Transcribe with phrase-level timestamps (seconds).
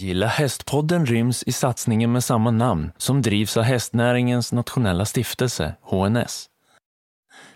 [0.00, 6.46] Gilla hästpodden ryms i satsningen med samma namn som drivs av hästnäringens nationella stiftelse, HNS.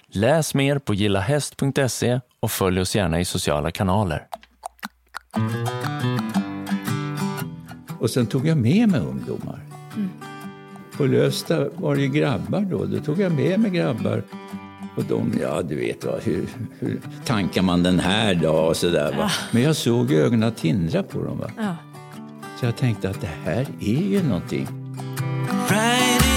[0.08, 4.26] Läs mer på gillahäst.se och följ oss gärna i sociala kanaler.
[8.00, 9.60] Och sen tog jag med mig ungdomar.
[10.96, 12.84] På Lövsta var det ju grabbar då.
[12.84, 14.22] Då tog jag med mig grabbar.
[14.96, 16.46] Och de, ja du vet vad, hur,
[16.78, 19.30] hur tankar man den här då och sådär va.
[19.50, 21.50] Men jag såg ögonen tindra på dem va.
[21.56, 21.76] Ja.
[22.62, 24.66] Så jag tänkte att det här är ju någonting.
[25.68, 26.31] Friday.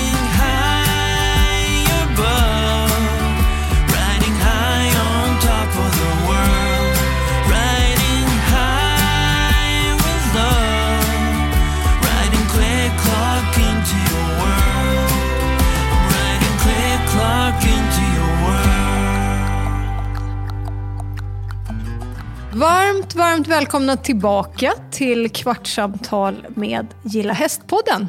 [22.55, 28.07] Varmt, varmt välkomna tillbaka till Kvartssamtal med Gilla Hästpodden.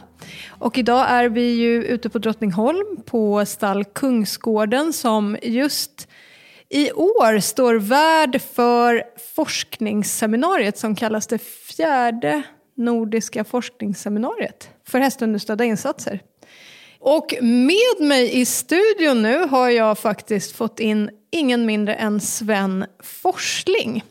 [0.48, 6.09] Och idag är vi ju ute på Drottningholm på stall Kungsgården som just
[6.68, 9.02] i år står värd för
[9.35, 11.38] forskningsseminariet som kallas det
[11.76, 12.42] fjärde
[12.76, 16.20] nordiska forskningsseminariet för hästunderstödda insatser.
[16.98, 22.85] Och med mig i studion nu har jag faktiskt fått in ingen mindre än Sven
[23.02, 24.02] Forsling.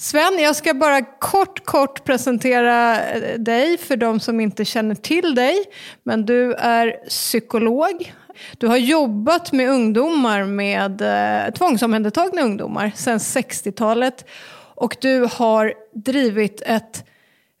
[0.00, 5.34] Sven, jag ska bara kort, kort presentera eh, dig för de som inte känner till
[5.34, 5.64] dig.
[6.02, 8.14] Men du är psykolog.
[8.58, 14.24] Du har jobbat med ungdomar, med eh, tvångsomhändertagna ungdomar sedan 60-talet.
[14.74, 17.04] Och du har drivit ett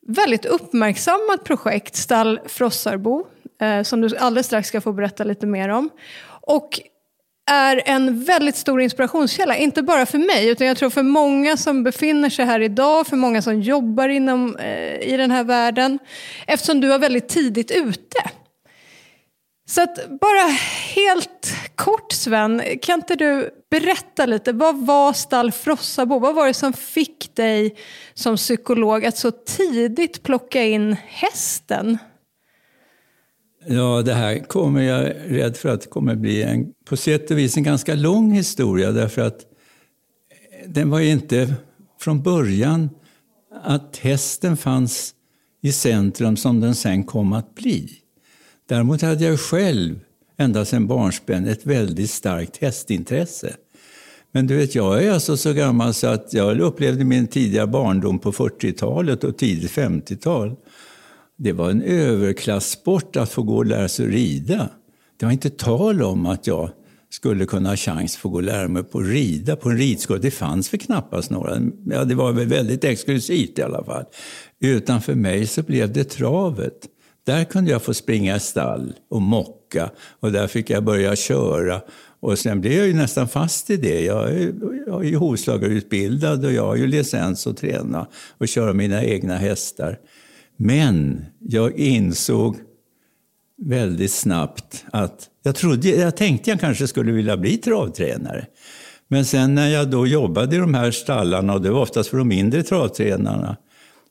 [0.06, 3.26] väldigt uppmärksammat projekt, Stall Frossarbo,
[3.60, 5.90] eh, som du alldeles strax ska få berätta lite mer om.
[6.40, 6.80] Och
[7.48, 11.82] är en väldigt stor inspirationskälla, inte bara för mig, utan jag tror för många som
[11.82, 15.98] befinner sig här idag, för många som jobbar inom, eh, i den här världen,
[16.46, 18.18] eftersom du var väldigt tidigt ute.
[19.68, 20.42] Så att bara
[20.94, 26.18] helt kort Sven, kan inte du berätta lite, vad var Stall Frossabo?
[26.18, 27.76] Vad var det som fick dig
[28.14, 31.98] som psykolog att så tidigt plocka in hästen?
[33.70, 37.30] Ja, det här kommer jag är rädd för att det kommer bli en, på sätt
[37.30, 41.54] och vis en ganska lång historia därför att eh, den var ju inte
[42.00, 42.90] från början
[43.64, 45.14] att hästen fanns
[45.62, 47.90] i centrum som den sen kom att bli.
[48.68, 50.00] Däremot hade jag själv
[50.36, 53.56] ända sedan barnsben ett väldigt starkt hästintresse.
[54.32, 58.18] Men du vet, jag är alltså så gammal så att jag upplevde min tidiga barndom
[58.18, 60.56] på 40-talet och tidigt 50-tal.
[61.40, 64.68] Det var en överklassport att få gå och lära sig rida.
[65.16, 66.70] Det var inte tal om att jag
[67.10, 69.78] skulle kunna ha chans att få gå och lära mig på att rida på en
[69.78, 70.18] ridskola.
[70.18, 71.60] Det fanns väl knappast några.
[71.86, 74.04] Ja, det var väl väldigt exklusivt i alla fall.
[74.60, 76.86] Utan för mig så blev det travet.
[77.26, 79.90] Där kunde jag få springa i stall och mocka
[80.20, 81.80] och där fick jag börja köra.
[82.20, 84.00] Och sen blev jag ju nästan fast i det.
[84.04, 84.52] Jag är,
[84.86, 88.06] jag är ju hovslagarutbildad och jag har ju licens att träna
[88.38, 89.98] och köra mina egna hästar.
[90.60, 92.56] Men jag insåg
[93.62, 98.46] väldigt snabbt att jag, trodde, jag tänkte jag kanske skulle vilja bli travtränare.
[99.08, 102.18] Men sen när jag då jobbade i de här stallarna, och det var oftast för
[102.18, 103.56] de mindre travtränarna,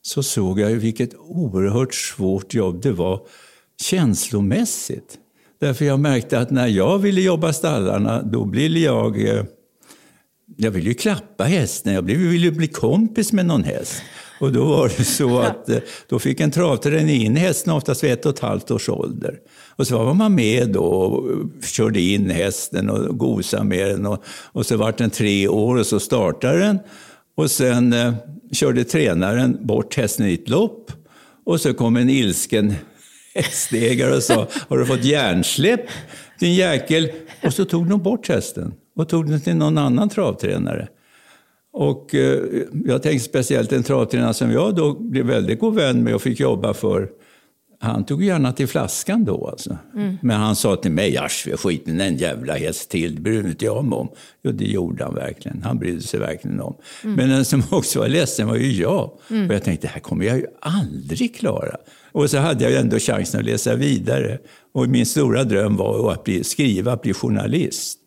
[0.02, 3.20] så såg jag ju vilket oerhört svårt jobb det var
[3.82, 5.18] känslomässigt.
[5.60, 9.28] Därför jag märkte att när jag ville jobba stallarna, då ville jag...
[9.28, 9.44] Eh,
[10.56, 14.02] jag ville ju klappa hästen, jag ville ju bli kompis med någon häst.
[14.38, 15.78] Och då var det så att eh,
[16.08, 19.38] då fick en travtränare in hästen oftast vid ett och ett halvt års ålder.
[19.76, 24.06] Och så var man med då och körde in hästen och gosade med den.
[24.06, 26.78] Och, och så var den tre år och så startade den.
[27.36, 28.14] Och sen eh,
[28.52, 30.92] körde tränaren bort hästen i ett lopp.
[31.44, 32.74] Och så kom en ilsken
[33.34, 35.86] hästägare och sa, har du fått hjärnsläpp
[36.40, 37.10] din jäkel?
[37.42, 40.88] Och så tog de bort hästen och tog den till någon annan travtränare.
[41.80, 42.42] Och eh,
[42.84, 46.40] jag tänkte speciellt en travtränare som jag då blev väldigt god vän med och fick
[46.40, 47.08] jobba för.
[47.80, 49.78] Han tog gärna till flaskan då alltså.
[50.22, 53.64] Men han sa till mig, asch, skit med en jävla häst till, det bryr inte
[53.64, 54.08] jag mig om.
[54.42, 55.62] Jo, det gjorde han verkligen.
[55.62, 56.74] Han brydde sig verkligen om.
[57.02, 59.10] Men den som också var ledsen var ju jag.
[59.48, 61.76] Och jag tänkte, det här kommer jag ju aldrig klara.
[62.12, 64.38] Och så hade jag ju ändå chansen att läsa vidare.
[64.74, 67.98] Och min stora dröm var att bli, skriva, att bli journalist.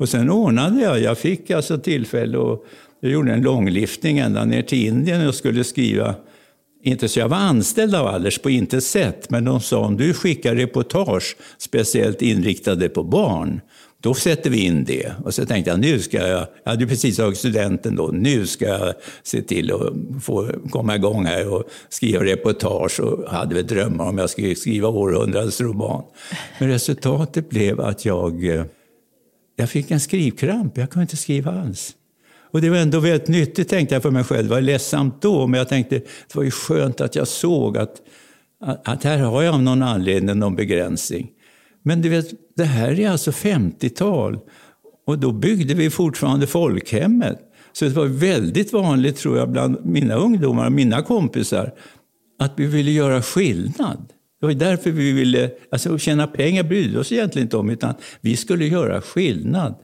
[0.00, 2.66] Och sen ordnade jag, jag fick alltså tillfälle och
[3.00, 6.14] jag gjorde en långliftning ända ner till Indien och skulle skriva
[6.82, 10.14] inte så jag var anställd av Allers på intet sätt, men de sa om du
[10.14, 13.60] skickar reportage speciellt inriktade på barn,
[14.00, 15.12] Då sätter vi in det.
[15.24, 18.66] Och så tänkte jag, nu ska jag, jag hade precis tagit studenten då, nu ska
[18.66, 19.92] jag se till att
[20.24, 24.88] få komma igång här och skriva reportage och hade väl drömmar om jag skulle skriva
[24.88, 26.02] århundradets roman.
[26.58, 28.64] Men resultatet blev att jag, eh,
[29.56, 31.94] jag fick en skrivkramp, jag kunde inte skriva alls.
[32.50, 34.48] Och det var ändå väldigt nyttigt tänkte jag för mig själv.
[34.48, 38.02] Det var ledsamt då, men jag tänkte det var ju skönt att jag såg att,
[38.84, 41.30] att här har jag av någon anledning någon begränsning.
[41.82, 44.38] Men du vet, det här är alltså 50-tal
[45.06, 47.38] och då byggde vi fortfarande folkhemmet.
[47.72, 51.72] Så det var väldigt vanligt tror jag bland mina ungdomar och mina kompisar
[52.38, 54.12] att vi ville göra skillnad.
[54.40, 58.36] Det var därför vi ville, alltså tjäna pengar brydde oss egentligen inte om, utan vi
[58.36, 59.74] skulle göra skillnad.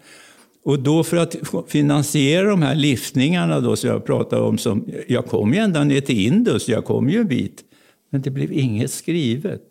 [0.64, 1.36] Och då för att
[1.68, 6.00] finansiera de här liftningarna då som jag pratade om, som, jag kom ju ända ner
[6.00, 7.64] till Indus, jag kom ju en bit,
[8.10, 9.62] men det blev inget skrivet.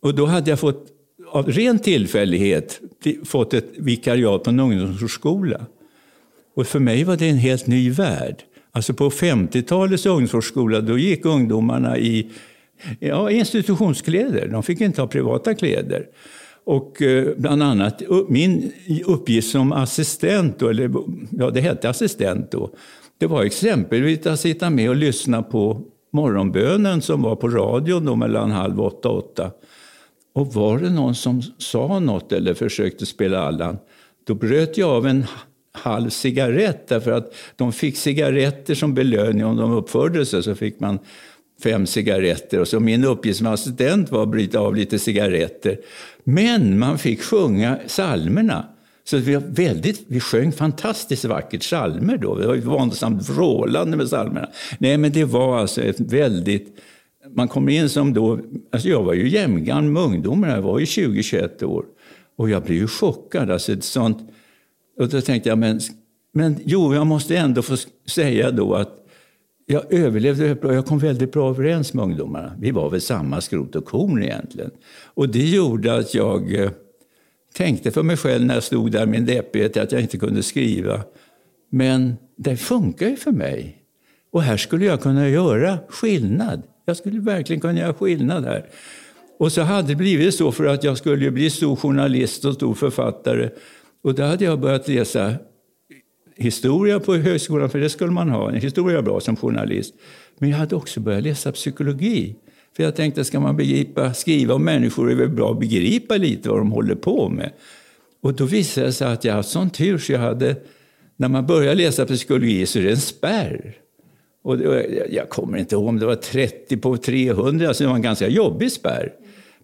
[0.00, 0.86] Och då hade jag fått,
[1.30, 2.80] av ren tillfällighet,
[3.24, 5.66] fått ett vikariat på en ungdomsvårdsskola.
[6.56, 8.42] Och för mig var det en helt ny värld.
[8.72, 12.30] Alltså på 50-talets ungdomsvårdsskola, då gick ungdomarna i
[13.00, 14.48] ja, institutionskläder.
[14.48, 16.06] De fick inte ha privata kläder.
[16.66, 18.72] Och eh, bland annat min
[19.06, 20.90] uppgift som assistent, då, eller
[21.30, 22.70] ja det hette assistent då,
[23.18, 25.80] det var exempelvis att sitta med och lyssna på
[26.12, 29.50] morgonbönen som var på radion då mellan halv åtta och åtta.
[30.34, 33.78] Och var det någon som sa något eller försökte spela Allan,
[34.26, 35.24] då bröt jag av en
[35.72, 40.42] halv cigarett därför att de fick cigaretter som belöning om de uppförde sig.
[40.42, 40.98] Så fick man
[41.64, 42.60] fem cigaretter.
[42.60, 45.78] Och så min uppgift som assistent var att bryta av lite cigaretter.
[46.24, 48.64] Men man fick sjunga psalmerna.
[49.04, 52.38] Så vi, väldigt, vi sjöng fantastiskt vackert psalmer då.
[52.38, 54.48] Det var vansamt vrålande med psalmerna.
[54.78, 56.80] Nej, men det var alltså ett väldigt...
[57.34, 58.38] Man kom in som då...
[58.72, 61.84] Alltså jag var ju jämngammal med ungdomarna, jag var ju 20-21 år.
[62.36, 63.50] Och jag blev ju chockad.
[63.50, 64.18] Alltså ett sånt,
[64.98, 65.80] och då tänkte jag, men,
[66.34, 67.76] men jo, jag måste ändå få
[68.06, 69.03] säga då att
[69.66, 70.74] jag överlevde bra.
[70.74, 72.52] Jag kom väldigt bra överens med ungdomarna.
[72.58, 74.70] Vi var väl samma skrot och korn egentligen.
[75.04, 76.70] Och det gjorde att jag eh,
[77.54, 81.00] tänkte för mig själv när jag stod där min deppighet att jag inte kunde skriva.
[81.70, 83.76] Men det funkar ju för mig.
[84.30, 86.62] Och här skulle jag kunna göra skillnad.
[86.84, 88.66] Jag skulle verkligen kunna göra skillnad här.
[89.38, 92.74] Och så hade det blivit så för att jag skulle bli stor journalist och stor
[92.74, 93.50] författare.
[94.02, 95.34] Och då hade jag börjat läsa
[96.36, 98.48] historia på högskolan, för det skulle man ha.
[98.48, 99.94] En historia är bra som journalist.
[100.38, 102.34] Men jag hade också börjat läsa psykologi.
[102.76, 106.16] För jag tänkte, ska man begripa, skriva om människor är det väl bra att begripa
[106.16, 107.52] lite vad de håller på med.
[108.22, 110.56] Och då visade det sig att jag hade sån tur så jag hade,
[111.16, 113.74] när man börjar läsa psykologi så är det en spärr.
[114.42, 117.96] Och det, jag kommer inte ihåg om det var 30 på 300, så det var
[117.96, 119.12] en ganska jobbig spärr.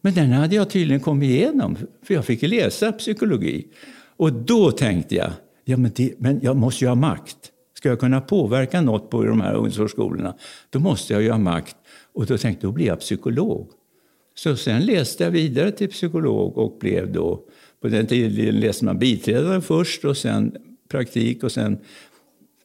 [0.01, 3.67] Men den hade jag tydligen kommit igenom, för jag fick läsa psykologi.
[4.17, 5.31] Och då tänkte jag,
[5.65, 7.37] ja, men, det, men jag måste ju ha makt.
[7.75, 10.35] Ska jag kunna påverka något på de här ungdomsvårdsskolorna,
[10.71, 11.77] då måste jag ju ha makt.
[12.13, 13.71] Och då tänkte jag, då blir jag psykolog.
[14.35, 17.41] Så sen läste jag vidare till psykolog och blev då,
[17.81, 20.57] på den tiden läste man biträdande först och sen
[20.89, 21.79] praktik och sen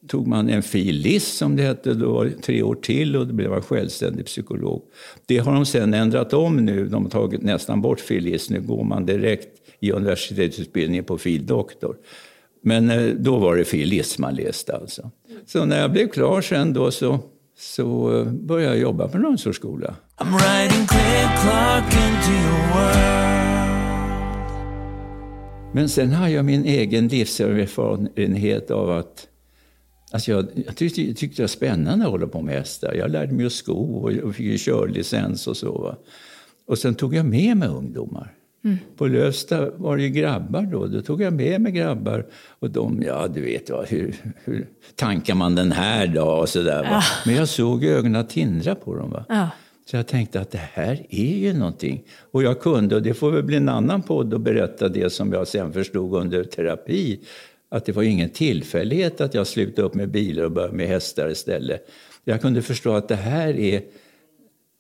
[0.07, 1.37] tog man en fil.lic.
[1.37, 4.81] som det hette, då tre år till och då blev jag självständig psykolog.
[5.25, 8.49] Det har de sen ändrat om nu, de har tagit nästan bort fil.lic.
[8.49, 11.97] Nu går man direkt i universitetsutbildningen på fil.doktor.
[12.67, 14.17] Men eh, då var det fil.lic.
[14.17, 15.11] man läste alltså.
[15.45, 17.19] Så när jag blev klar sen då så,
[17.57, 19.95] så eh, började jag jobba på en world.
[25.73, 29.27] Men sen har jag min egen livserfarenhet av att
[30.11, 32.93] Alltså jag, jag tyckte, tyckte det var spännande att hålla på med hästar.
[32.93, 35.77] Jag lärde mig att sko och fick körlicens och så.
[35.77, 35.97] Va?
[36.67, 38.33] Och sen tog jag med mig ungdomar.
[38.65, 38.77] Mm.
[38.97, 40.85] På Lövsta var det ju grabbar då.
[40.85, 42.25] Då tog jag med mig grabbar.
[42.59, 46.25] Och de, ja du vet, ja, hur, hur tankar man den här då?
[46.25, 47.03] Och så där, va?
[47.25, 49.11] Men jag såg ögonen tindra på dem.
[49.11, 49.25] Va?
[49.29, 49.49] Ja.
[49.85, 52.03] Så jag tänkte att det här är ju någonting.
[52.31, 55.33] Och jag kunde, och det får väl bli en annan podd att berätta det som
[55.33, 57.19] jag sen förstod under terapi.
[57.69, 61.29] Att det var ingen tillfällighet att jag slutade upp med bilar och började med hästar
[61.29, 61.89] istället.
[62.23, 63.81] Jag kunde förstå att det här är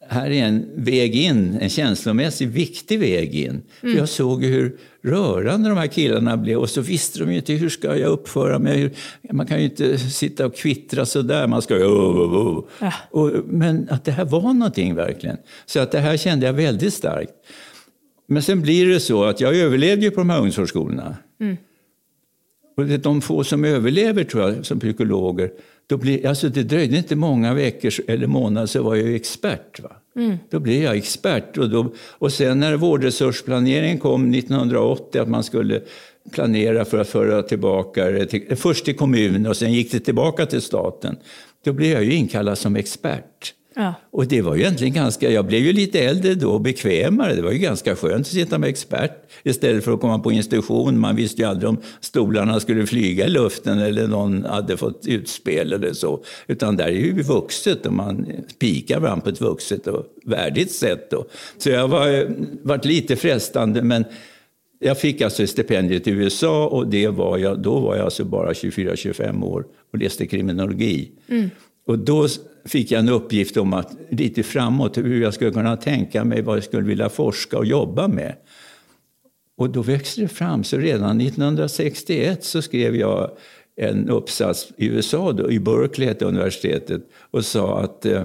[0.07, 3.61] här är en väg in, en känslomässigt viktig väg in.
[3.79, 7.53] För jag såg hur rörande de här killarna blev och så visste de ju inte
[7.53, 8.93] hur ska jag uppföra mig.
[9.31, 11.47] Man kan ju inte sitta och kvittra så där.
[11.47, 11.83] man ska ju...
[11.83, 12.65] Oh, oh, oh.
[12.79, 12.93] Ja.
[13.11, 15.37] Och, men att det här var någonting verkligen.
[15.65, 17.33] Så att det här kände jag väldigt starkt.
[18.27, 21.17] Men sen blir det så att jag överlevde ju på de här ungdomsvårdsskolorna.
[22.77, 25.51] Och det är de få som överlever tror jag som psykologer,
[25.87, 29.79] Då blir, alltså det dröjde inte många veckor eller månader så var jag expert.
[29.79, 29.91] Va?
[30.49, 31.57] Då blev jag expert.
[31.57, 35.81] Och, då, och sen när vårdresursplaneringen kom 1980, att man skulle
[36.31, 40.45] planera för att föra tillbaka det till, först till kommunen och sen gick det tillbaka
[40.45, 41.17] till staten.
[41.65, 43.53] Då blev jag ju inkallad som expert.
[43.75, 43.93] Ja.
[44.11, 47.35] Och det var ju egentligen ganska, jag blev ju lite äldre då och bekvämare.
[47.35, 49.11] Det var ju ganska skönt att sitta med expert
[49.43, 50.99] istället för att komma på institution.
[50.99, 55.73] Man visste ju aldrig om stolarna skulle flyga i luften eller någon hade fått utspel
[55.73, 56.23] eller så.
[56.47, 58.27] Utan där är ju vuxet och man
[58.59, 61.11] pikar varandra på ett vuxet och värdigt sätt.
[61.11, 61.25] Då.
[61.57, 62.27] Så jag var
[62.61, 64.05] varit lite frestande men
[64.79, 68.53] jag fick alltså stipendiet i USA och det var jag, då var jag alltså bara
[68.53, 71.11] 24-25 år och läste kriminologi.
[71.85, 72.27] Och då
[72.65, 76.57] fick jag en uppgift om att lite framåt hur jag skulle kunna tänka mig vad
[76.57, 78.35] jag skulle vilja forska och jobba med.
[79.57, 83.31] Och då växte det fram, så redan 1961 så skrev jag
[83.75, 87.01] en uppsats i USA, då, i Berkeley hette universitetet,
[87.31, 88.23] och sa att, eh,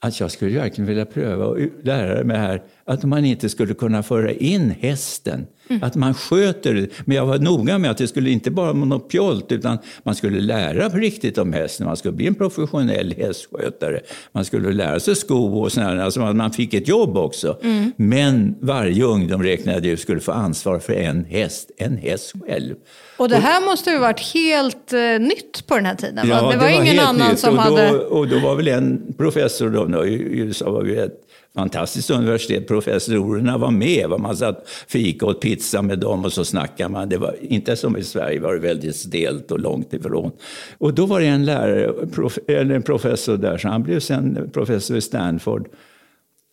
[0.00, 4.02] att jag skulle verkligen vilja pröva att lära mig här att man inte skulle kunna
[4.02, 5.46] föra in hästen,
[5.82, 6.88] att man sköter det.
[7.04, 10.14] Men jag var noga med att det skulle inte bara vara något pjolt, utan man
[10.14, 11.86] skulle lära på riktigt om hästen.
[11.86, 14.00] Man skulle bli en professionell hästskötare.
[14.32, 17.58] Man skulle lära sig sko och sådär, alltså man fick ett jobb också.
[17.96, 22.74] Men varje ungdom räknade ut skulle få ansvar för en häst, en häst själv.
[23.16, 26.28] Och det här måste ju varit helt eh, nytt på den här tiden?
[26.28, 26.50] va?
[26.52, 27.38] det var, ingen helt annan nytt.
[27.38, 27.98] som och då, hade...
[27.98, 31.25] Och då var väl en professor då, då, i USA var ju ett
[31.56, 32.68] fantastiskt universitet.
[32.68, 34.08] Professorerna var med.
[34.08, 34.18] Va?
[34.18, 37.08] Man satt fika och pizza med dem och så snackade man.
[37.08, 40.30] Det var inte som i Sverige, var det väldigt stelt och långt ifrån.
[40.78, 44.50] Och då var det en lärare, prof, eller en professor där, så han blev sen
[44.52, 45.68] professor i Stanford.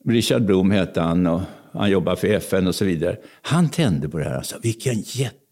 [0.05, 1.41] Richard Blom hette han och
[1.73, 3.17] han jobbade för FN och så vidare.
[3.41, 5.03] Han tände på det här och sa, vilken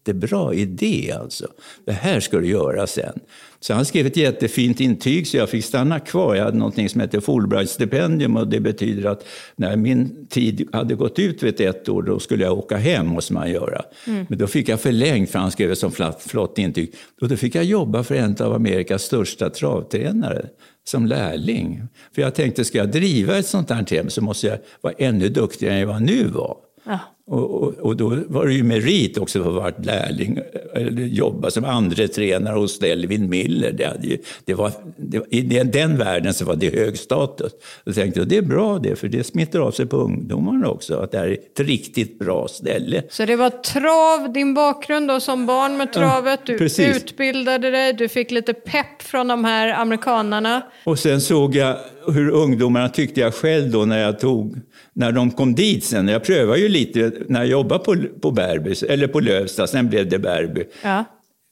[0.06, 1.46] jättebra idé alltså.
[1.84, 3.20] Det här ska du göra sen.
[3.60, 6.34] Så han skrev ett jättefint intyg så jag fick stanna kvar.
[6.34, 9.24] Jag hade något som heter Fulbright-stipendium och det betyder att
[9.56, 13.32] när min tid hade gått ut vid ett år då skulle jag åka hem, måste
[13.32, 13.82] man göra.
[14.04, 16.94] Men då fick jag förlängt för han skrev ett sånt flott, intyg.
[17.20, 20.46] Och då fick jag jobba för en av Amerikas största travtränare
[20.84, 21.82] som lärling.
[22.14, 25.28] För jag tänkte, ska jag driva ett sånt här team så måste jag vara ännu
[25.28, 26.56] duktigare än jag nu var.
[26.84, 26.98] Ja.
[27.26, 30.38] Och, och, och då var det ju merit också för att vara lärling,
[30.74, 33.72] eller jobba som andre tränare hos Delvin Miller.
[33.72, 37.52] Det, ju, det var, det I den, den världen så var det hög status.
[37.84, 40.96] Då tänkte jag, det är bra det, för det smittar av sig på ungdomarna också,
[40.96, 43.02] att det här är ett riktigt bra ställe.
[43.10, 46.40] Så det var trav, din bakgrund då, som barn med travet.
[46.46, 46.96] Du precis.
[46.96, 50.62] utbildade dig, du fick lite pepp från de här amerikanarna.
[50.84, 51.76] Och sen såg jag
[52.06, 54.60] hur ungdomarna tyckte jag själv då när jag tog,
[54.94, 56.08] när de kom dit sen.
[56.08, 60.08] Jag prövade ju lite när jag jobbade på, på Bärby, eller på Lövsta, sen blev
[60.08, 60.64] det Bärby.
[60.82, 61.04] Ja.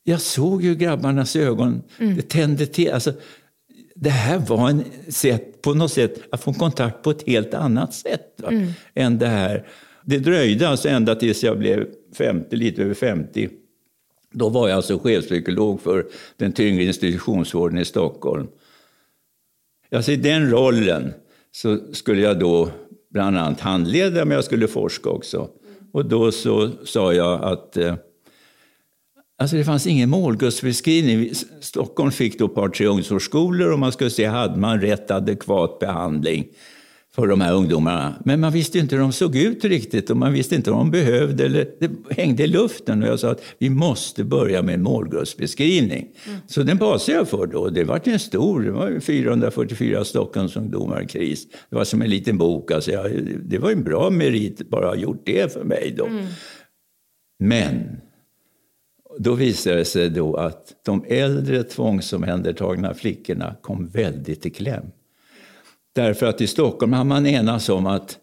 [0.05, 2.93] Jag såg ju grabbarnas ögon, det tände till.
[2.93, 3.13] Alltså,
[3.95, 7.95] det här var en sätt, på något sätt att få kontakt på ett helt annat
[7.95, 8.51] sätt va?
[8.95, 9.67] än det här.
[10.05, 13.49] Det dröjde alltså ända tills jag blev 50, lite över 50.
[14.33, 16.07] Då var jag alltså chefspsykolog för
[16.37, 18.47] den tyngre institutionsvården i Stockholm.
[19.91, 21.13] Alltså I den rollen
[21.53, 22.71] så skulle jag då
[23.11, 25.49] bland annat handleda, men jag skulle forska också.
[25.93, 27.95] Och då så sa jag att eh,
[29.39, 31.35] alltså det fanns ingen målgruppsbeskrivning.
[31.61, 35.79] Stockholm fick då ett par, tre ungdomsvårdsskolor och man skulle se, hade man rätt adekvat
[35.79, 36.47] behandling
[37.15, 38.15] för de här ungdomarna?
[38.25, 40.91] Men man visste inte hur de såg ut riktigt och man visste inte vad de
[40.91, 41.45] behövde.
[41.45, 46.09] Eller det hängde i luften och jag sa att vi måste börja med en målgruppsbeskrivning.
[46.47, 47.69] Så den basade jag för då.
[47.69, 51.47] Det var en stor, det var 444 Stockholmsungdomar i kris.
[51.71, 52.71] Det var som en liten bok.
[52.71, 53.11] Alltså jag,
[53.45, 56.09] det var en bra merit bara att ha gjort det för mig då.
[57.39, 58.01] Men
[59.19, 64.85] då visade det sig då att de äldre tvångsomhändertagna flickorna kom väldigt i kläm.
[65.95, 68.19] Därför att i Stockholm har man enats om att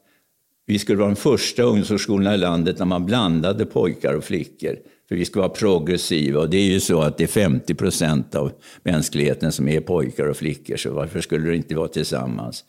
[0.65, 4.75] vi skulle vara den första ungdomsvårdsskolorna i landet när man blandade pojkar och flickor.
[5.09, 8.36] För vi ska vara progressiva och det är ju så att det är 50 procent
[8.36, 8.51] av
[8.83, 12.65] mänskligheten som är pojkar och flickor, så varför skulle det inte vara tillsammans?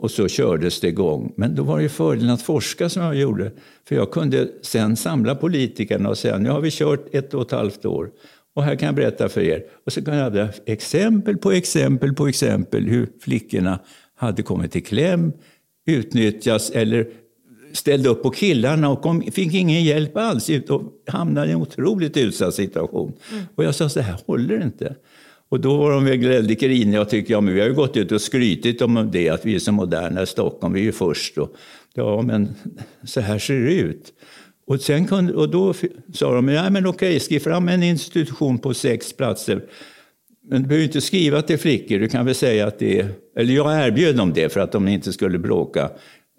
[0.00, 1.32] Och så kördes det igång.
[1.36, 3.52] Men då var det ju fördelen att forska som jag gjorde.
[3.88, 7.50] För jag kunde sen samla politikerna och säga, nu har vi kört ett och ett
[7.50, 8.10] halvt år.
[8.54, 9.64] Och här kan jag berätta för er.
[9.86, 13.78] Och så kan jag ha exempel på exempel på exempel hur flickorna
[14.20, 15.32] hade kommit i kläm,
[15.86, 17.08] utnyttjas eller
[17.72, 22.16] ställde upp på killarna och kom, fick ingen hjälp alls och hamnade i en otroligt
[22.16, 23.12] utsatt situation.
[23.54, 24.96] Och jag sa, så här håller inte.
[25.48, 27.96] Och då var de väl väldigt griniga och tyckte, ja men vi har ju gått
[27.96, 30.92] ut och skrytit om det, att vi är så moderna i Stockholm, vi är ju
[30.92, 31.38] först.
[31.38, 31.54] Och,
[31.94, 32.54] ja men
[33.04, 34.12] så här ser det ut.
[34.66, 35.74] Och, sen kunde, och då
[36.14, 39.62] sa de, ja men okej, skriv fram en institution på sex platser.
[40.50, 43.54] Men du behöver inte skriva till flickor, du kan väl säga att det är, eller
[43.54, 45.90] jag erbjöd dem det för att de inte skulle bråka,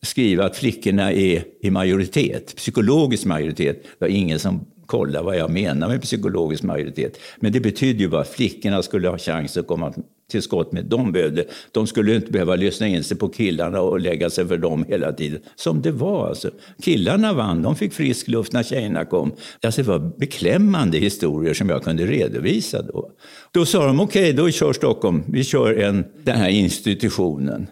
[0.04, 3.84] skriva att flickorna är i majoritet, psykologisk majoritet.
[3.84, 7.18] Det var ingen som Kolla vad jag menar med psykologisk majoritet.
[7.40, 9.94] Men det betyder ju bara att flickorna skulle ha chans att komma
[10.32, 11.46] till skott med de behövde.
[11.72, 15.14] De skulle inte behöva lyssna in sig på killarna och lägga sig för dem hela
[15.14, 15.40] tiden.
[15.56, 16.50] Som det var alltså.
[16.84, 19.32] Killarna vann, de fick frisk luft när tjejerna kom.
[19.64, 23.12] Alltså det var beklämmande historier som jag kunde redovisa då.
[23.52, 27.68] Då sa de, okej, okay, då kör Stockholm, vi kör en, den här institutionen.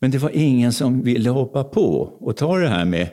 [0.00, 3.08] Men det var ingen som ville hoppa på och ta det här med,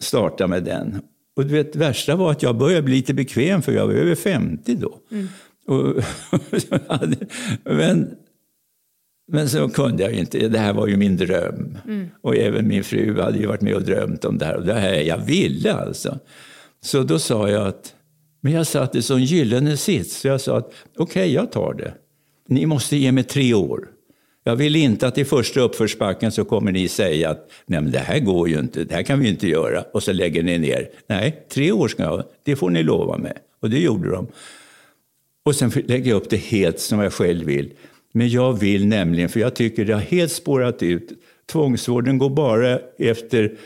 [0.00, 1.00] starta med den.
[1.36, 3.94] Och du vet, det värsta var att jag började bli lite bekväm för jag var
[3.94, 4.98] över 50 då.
[5.10, 5.28] Mm.
[5.66, 6.04] Och,
[7.76, 8.10] men,
[9.32, 10.48] men så kunde jag inte.
[10.48, 11.78] Det här var ju min dröm.
[11.84, 12.08] Mm.
[12.20, 14.56] Och även min fru hade ju varit med och drömt om det här.
[14.56, 16.18] Och det här jag ville alltså.
[16.80, 17.94] Så då sa jag att,
[18.40, 20.20] men jag satt i sån gyllene sits.
[20.20, 21.94] Så jag sa att okej, okay, jag tar det.
[22.48, 23.88] Ni måste ge mig tre år.
[24.44, 27.98] Jag vill inte att i första uppförsbacken så kommer ni säga att nej men det
[27.98, 30.88] här går ju inte, det här kan vi inte göra och så lägger ni ner.
[31.06, 33.38] Nej, tre år ska jag det får ni lova med.
[33.60, 34.26] Och det gjorde de.
[35.44, 37.72] Och sen lägger jag upp det helt som jag själv vill.
[38.12, 41.12] Men jag vill nämligen, för jag tycker det har helt spårat ut,
[41.46, 43.56] tvångsvården går bara efter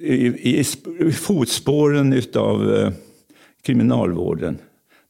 [0.00, 0.64] i, i,
[1.00, 2.92] i fotspåren av eh,
[3.62, 4.58] kriminalvården.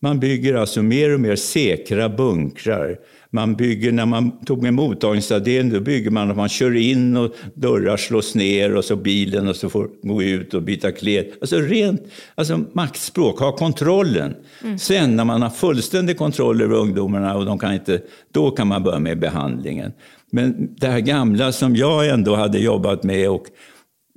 [0.00, 2.99] Man bygger alltså mer och mer säkra bunkrar
[3.30, 7.35] man bygger, när man tog med mottagningsavdelningen, då bygger man att man kör in och
[7.54, 11.32] dörrar slås ner och så bilen och så får gå ut och byta kläder.
[11.40, 12.02] Alltså rent
[12.35, 14.35] alltså maktspråk, ha kontrollen.
[14.64, 14.78] Mm.
[14.78, 18.00] Sen när man har fullständig kontroll över ungdomarna och de kan inte,
[18.32, 19.92] då kan man börja med behandlingen.
[20.32, 23.47] Men det här gamla som jag ändå hade jobbat med och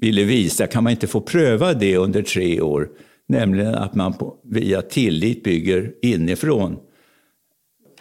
[0.01, 2.88] ville visa, kan man inte få pröva det under tre år?
[3.27, 6.77] Nämligen att man på, via tillit bygger inifrån.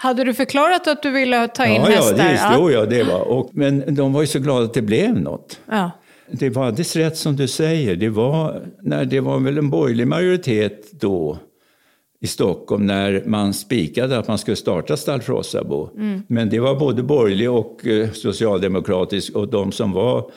[0.02, 2.16] Hade du förklarat att du ville ta in ja, hästar?
[2.16, 2.70] Ja, det, ja.
[2.70, 3.20] ja, det var.
[3.20, 5.60] Och, men de var ju så glada att det blev något.
[5.70, 5.90] Ja.
[6.30, 7.96] Det var alldeles rätt som du säger.
[7.96, 11.38] Det var, när det var väl en borgerlig majoritet då
[12.20, 15.90] i Stockholm när man spikade att man skulle starta Stallfrossabo.
[15.96, 16.22] Mm.
[16.26, 20.30] Men det var både borgerlig och eh, socialdemokratisk och de som var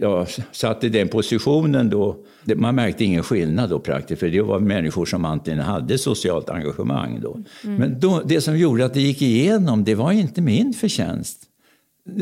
[0.00, 2.16] ja, satt i den positionen då,
[2.56, 7.20] man märkte ingen skillnad då praktiskt, för det var människor som antingen hade socialt engagemang
[7.20, 7.40] då.
[7.64, 7.76] Mm.
[7.76, 11.40] Men då, det som gjorde att det gick igenom, det var inte min förtjänst.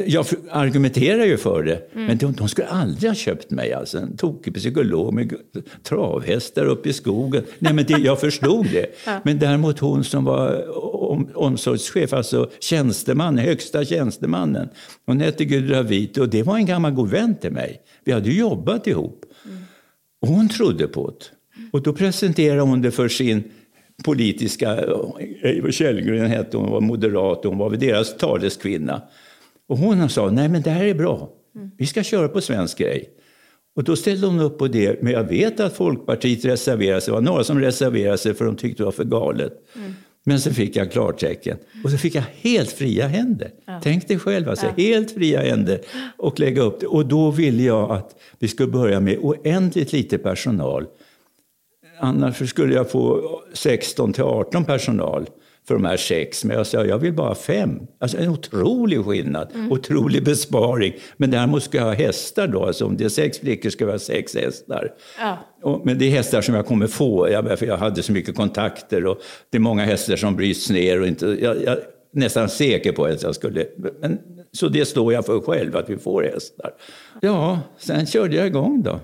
[0.06, 2.06] Jag argumenterar ju för det, mm.
[2.06, 3.72] men de, de, skulle aldrig ha köpt mig.
[3.72, 3.98] Alltså.
[3.98, 5.34] En tokig psykolog med
[5.82, 7.44] travhästar uppe i skogen.
[7.58, 8.86] Nej, men det, jag förstod det.
[9.06, 9.20] ja.
[9.24, 10.68] Men däremot hon som var
[11.10, 14.68] om, omsorgschef, alltså tjänsteman, högsta tjänstemannen.
[15.06, 17.80] Hon hette Gudrun Vit och det var en gammal god vän till mig.
[18.04, 19.24] Vi hade jobbat ihop.
[19.44, 19.58] Mm.
[20.20, 21.24] Och hon trodde på det.
[21.72, 23.44] Och då presenterade hon det för sin
[24.04, 24.84] politiska...
[25.42, 29.02] Eivor Källgren hette hon, var moderat, hon var deras taleskvinna.
[29.68, 31.30] Och hon sa, nej men det här är bra.
[31.76, 33.10] Vi ska köra på svensk grej.
[33.76, 37.10] Och då ställde hon upp på det, men jag vet att Folkpartiet reserverade sig.
[37.10, 39.52] Det var några som reserverade sig för de tyckte det var för galet.
[39.76, 39.94] Mm.
[40.24, 41.58] Men så fick jag klartecken.
[41.84, 43.50] Och så fick jag helt fria händer.
[43.66, 43.80] Ja.
[43.82, 44.72] Tänk dig själv, alltså, ja.
[44.76, 45.80] helt fria händer.
[46.16, 46.86] Och lägga upp det.
[46.86, 50.86] Och då ville jag att vi skulle börja med oändligt lite personal.
[51.98, 53.22] Annars skulle jag få
[53.52, 55.26] 16 till 18 personal
[55.68, 56.44] för de här sex.
[56.44, 57.80] Men jag sa, jag vill bara ha fem.
[58.00, 59.72] Alltså en otrolig skillnad, mm.
[59.72, 60.94] otrolig besparing.
[61.16, 62.66] Men däremot ska jag ha hästar då.
[62.66, 64.92] Alltså om det är sex flickor ska jag ha sex hästar.
[65.18, 65.38] Ja.
[65.62, 68.36] Och, men det är hästar som jag kommer få, jag, för jag hade så mycket
[68.36, 69.06] kontakter.
[69.06, 69.18] Och
[69.50, 71.00] det är många hästar som bryts ner.
[71.00, 71.80] Och inte, jag, jag är
[72.12, 73.66] nästan säker på att jag skulle...
[74.00, 74.18] Men,
[74.52, 76.70] så det står jag för själv, att vi får hästar.
[77.20, 79.00] Ja, sen körde jag igång då.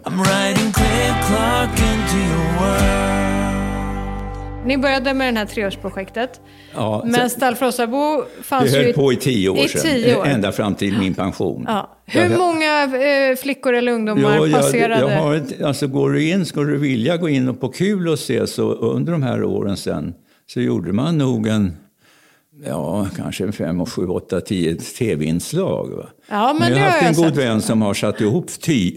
[4.68, 6.40] Ni började med det här treårsprojektet.
[6.74, 8.78] Ja, men Stallfrossabo fanns ju...
[8.78, 9.68] Det höll på i tio år i.
[9.68, 10.26] Tio år.
[10.26, 11.64] Ända fram till min pension.
[11.68, 11.96] Ja.
[12.07, 15.12] Hur många eh, flickor eller ungdomar ja, passerade?
[15.12, 18.09] Jag har ett, alltså går du in, skulle du vilja gå in och på kul
[18.09, 20.14] och se så under de här åren sen
[20.46, 21.76] så gjorde man nog en
[22.66, 26.07] Ja, kanske fem, sju, åtta, tio tv-inslag.
[26.28, 28.50] Ja, men, men jag har haft en god vän som har satt ihop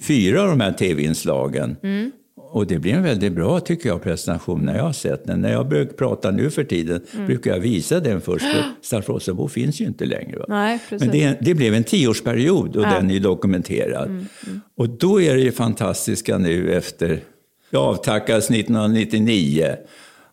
[0.08, 1.76] fyra av de här tv-inslagen.
[1.84, 2.12] Mm.
[2.54, 5.42] Och det blir en väldigt bra, tycker jag, presentation när jag har sett den.
[5.42, 7.28] När jag brukar prata nu för tiden mm.
[7.28, 8.46] brukar jag visa den först.
[8.82, 10.38] Staffrosabo finns ju inte längre.
[10.40, 10.46] Va?
[10.48, 12.94] Nej, Men det, det, blev en tioårsperiod och ja.
[12.96, 14.10] den är dokumenterad.
[14.10, 14.62] Mm, mm.
[14.78, 17.20] Och då är det ju fantastiska nu efter,
[17.70, 19.76] jag avtackades 1999.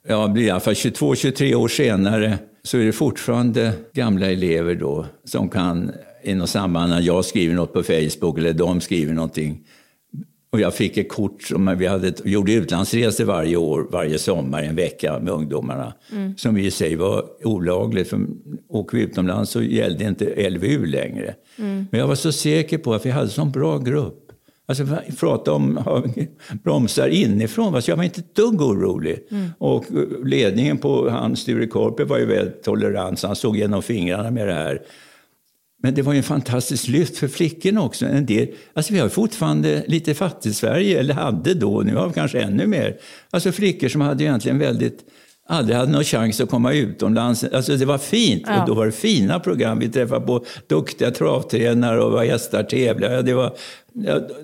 [0.08, 5.06] Ja, blir i alla fall 22-23 år senare så är det fortfarande gamla elever då
[5.24, 9.64] som kan i något samband när jag skriver något på Facebook eller de skriver någonting
[10.50, 14.74] Och jag fick ett kort som vi hade, gjorde utlandsresor varje år, varje sommar, en
[14.76, 15.92] vecka med ungdomarna.
[16.36, 18.20] Som i sig var olagligt, för
[18.68, 21.34] åker vi utomlands så gällde inte LVU längre.
[21.90, 24.24] Men jag var så säker på att vi hade en sån bra grupp.
[24.66, 24.86] Alltså
[25.20, 25.80] prata om
[26.62, 29.18] bromsar inifrån, alltså jag var inte ett dugg orolig.
[29.58, 29.84] Och
[30.24, 34.48] ledningen på han Sture Korpi var ju väldigt tolerant, så han såg genom fingrarna med
[34.48, 34.82] det här.
[35.82, 38.06] Men det var ju en fantastisk lyft för flickorna också.
[38.06, 42.40] En del, alltså vi har fortfarande lite fattig-Sverige, eller hade då, nu har vi kanske
[42.40, 42.96] ännu mer.
[43.30, 44.98] Alltså flickor som hade egentligen väldigt,
[45.48, 47.44] aldrig hade någon chans att komma utomlands.
[47.44, 48.60] Alltså det var fint, Ja.
[48.62, 49.78] och då var det fina program.
[49.78, 53.14] Vi träffade på duktiga travtränare och var hästar tävlade.
[53.14, 53.52] Ja, det var,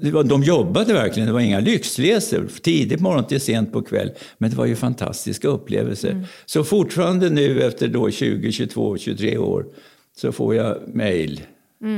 [0.01, 2.49] det var, de jobbade verkligen, det var inga lyxresor.
[2.63, 4.11] Tidigt morgon till sent på kväll.
[4.39, 6.27] Men det var ju fantastiska upplevelser.
[6.47, 9.65] Så fortfarande nu efter då 20, 22, 23 år
[10.17, 11.41] så får jag mejl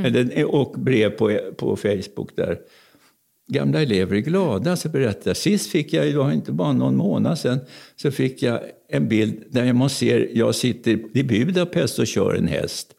[0.05, 2.59] eller- och brev på, på Facebook där
[3.47, 5.33] gamla elever är glada så berättar.
[5.33, 7.59] Sist fick jag, det var inte bara någon månad sedan,
[7.95, 12.47] så fick jag en bild där man ser, jag sitter i Budapest och kör en
[12.47, 12.93] häst.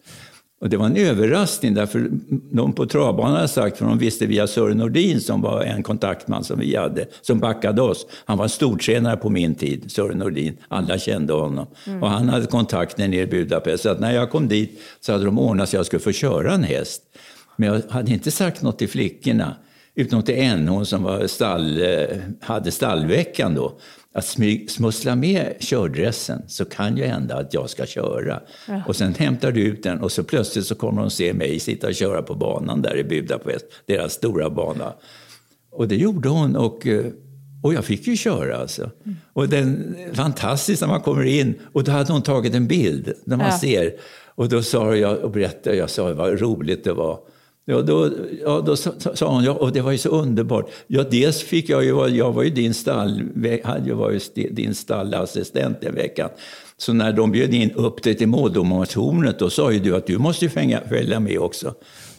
[0.61, 2.09] Och det var en överraskning därför
[2.51, 6.45] de på travbanan hade sagt, för de visste via Sören Nordin som var en kontaktman
[6.45, 8.07] som vi hade, som backade oss.
[8.25, 10.57] Han var stortränare på min tid, Sören Nordin.
[10.69, 11.67] Alla kände honom.
[12.01, 13.83] Och han hade kontakter nere i Budapest.
[13.83, 16.53] Så att när jag kom dit så hade de ordnat så jag skulle få köra
[16.53, 17.03] en häst.
[17.57, 19.57] Men jag hade inte sagt något till flickorna.
[19.95, 23.79] Utom till en, hon som var stall, eh, hade stallveckan då.
[24.19, 24.27] Att
[24.69, 28.41] smussla med kördressen så kan ju hända att jag ska köra.
[28.87, 31.87] Och sen hämtar du ut den och så plötsligt så kommer hon se mig sitta
[31.87, 34.93] och köra på banan där i Budapest, deras stora bana.
[35.71, 37.05] Och det gjorde hon och, eh,
[37.63, 38.91] och jag fick ju köra alltså.
[39.33, 43.37] Och den, fantastiskt när man kommer in och då hade hon tagit en bild där
[43.37, 43.59] man Ja.
[43.59, 43.93] ser.
[44.35, 47.19] Och då sa jag och berättade, jag sa vad roligt det var.
[47.71, 48.11] Ja, då,
[48.45, 50.71] ja, då sa, hon, ja, och det var ju så underbart.
[50.87, 53.23] Ja, dels fick jag ju, jag var ju din stall,
[53.65, 56.29] hade ju varit din stallassistent den veckan.
[56.77, 60.19] Så när de bjöd in upp dig till måldomartornet, då sa ju du att du
[60.19, 61.75] måste ju fänga, följa med också.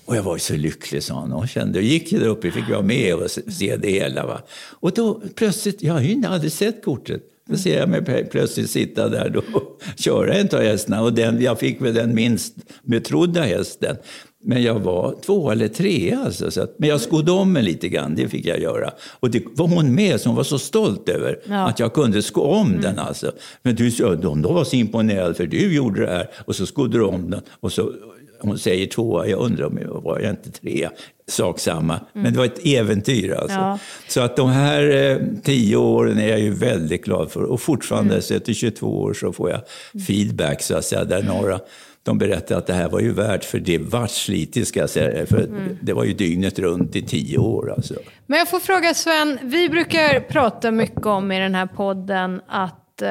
[0.05, 1.33] Och jag var ju så lycklig, sa hon.
[1.33, 4.25] Och kände, jag gick ju där uppe, fick vara med och se- se det hela.
[4.25, 4.41] Va?
[4.69, 7.21] Och då plötsligt, jag har ju aldrig sett kortet.
[7.49, 11.01] Då ser jag mig plötsligt sitta där då och köra en av hästarna.
[11.01, 13.95] Och den, jag fick väl den minst betrodda hästen.
[14.43, 16.51] Men jag var två eller tre alltså.
[16.51, 18.91] Så att, men jag skodde om mig lite grann, det fick jag göra.
[19.19, 21.67] Och det var hon med som var så stolt över Ja.
[21.67, 23.31] att jag kunde sko om den alltså.
[23.63, 23.89] Men du,
[24.21, 26.29] de då var så imponerade för du gjorde det här.
[26.45, 27.41] Och så skodde du om den.
[27.59, 27.93] Och så,
[28.41, 30.91] hon säger tvåa, jag undrar om jag var jag inte trea.
[31.27, 31.99] Sak samma.
[32.13, 33.57] Men det var ett äventyr alltså.
[33.57, 33.79] Ja.
[34.07, 37.43] Så att de här eh, tio åren är jag ju väldigt glad för.
[37.43, 39.61] Och fortfarande, så efter 22 år, så får jag
[40.07, 41.03] feedback så att säga.
[41.05, 41.59] Där några,
[42.03, 45.25] de berättar att det här var ju värt för det vart slitigt ska jag säga.
[45.25, 45.47] För
[45.81, 47.93] det var ju dygnet runt i tio år alltså.
[48.25, 53.01] Men jag får fråga Sven, vi brukar prata mycket om i den här podden att
[53.01, 53.09] eh,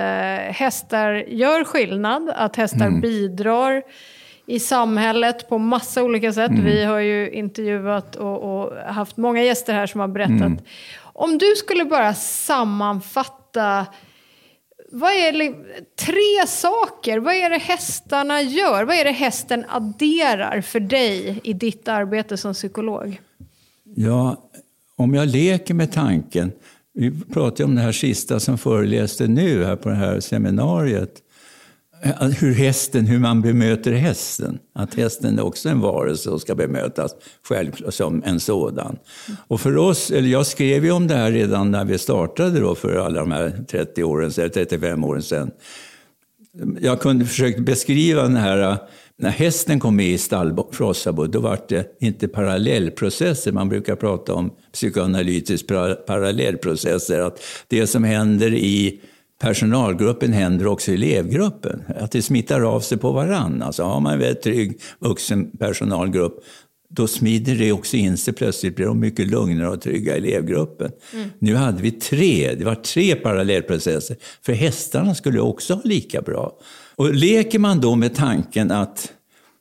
[0.55, 3.83] hästar gör skillnad, att hästar bidrar
[4.47, 6.51] i samhället på massa olika sätt.
[6.65, 10.65] Vi har ju intervjuat och, och haft många gäster här som har berättat.
[11.01, 13.87] Om du skulle bara sammanfatta
[14.91, 15.55] vad är det,
[15.97, 18.85] tre saker, vad är det hästarna gör?
[18.85, 23.21] Vad är det hästen adderar för dig i ditt arbete som psykolog?
[23.97, 24.51] Ja,
[24.97, 26.53] om jag leker med tanken.
[26.95, 31.23] Vi pratade om det här sista som föreläste nu här på det här seminariet.
[32.41, 34.59] Hur hästen, hur man bemöter hästen.
[34.75, 37.15] Att hästen är också en varelse och ska bemötas
[37.49, 38.99] själv som en sådan.
[39.49, 42.75] Och för oss, eller jag skrev ju om det här redan när vi startade då
[42.75, 45.51] för alla de här 30 åren, eller 35 åren sedan.
[46.81, 48.77] Jag kunde försöka beskriva den här,
[49.17, 54.51] när hästen kom med i stallfrossabo, då var det inte parallellprocesser, man brukar prata om
[54.73, 55.69] psykoanalytiskt
[56.07, 59.01] parallellprocesser, att det som händer i
[59.39, 61.83] personalgruppen händer också i elevgruppen.
[61.99, 63.63] Att det smittar av sig på varann.
[63.63, 66.45] Alltså har man en väldigt trygg vuxen personalgrupp,
[66.91, 68.35] då smider det också in sig.
[68.35, 70.91] Plötsligt blir de mycket lugnare och trygga i elevgruppen.
[71.39, 74.17] Nu hade vi tre, det var tre parallellprocesser.
[74.43, 76.59] För hästarna skulle också ha lika bra.
[76.97, 79.13] Och leker man då med tanken att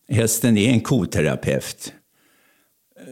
[0.10, 1.94] hästen är en koterapeut,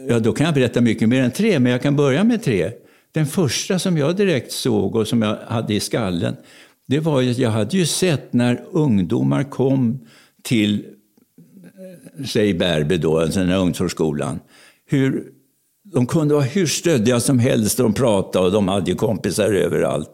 [0.08, 2.72] Ja, då kan jag berätta mycket mer än tre, men jag kan börja med tre.
[3.16, 6.36] Den första som jag direkt såg och som jag hade i skallen,
[6.86, 10.06] det var ju att jag hade ju sett när ungdomar kom
[10.42, 10.84] till,
[12.18, 14.40] eh, säg Bärby då, alltså den här ungdomsskolan,
[14.86, 15.24] hur
[15.92, 20.10] de kunde vara hur stöddiga som helst, de pratade och de hade ju kompisar överallt.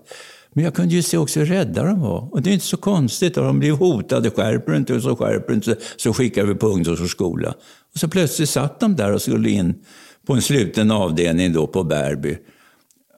[0.53, 2.29] Men jag kunde ju se också hur rädda de var.
[2.33, 5.17] Och det är inte så konstigt, om de blev hotade, skärper du inte och så
[5.17, 7.55] skärper du inte, så skickar vi på ungdomsskola.
[7.95, 9.75] Och så plötsligt satt de där och skulle in
[10.27, 12.39] på en sluten avdelning då på Bärby.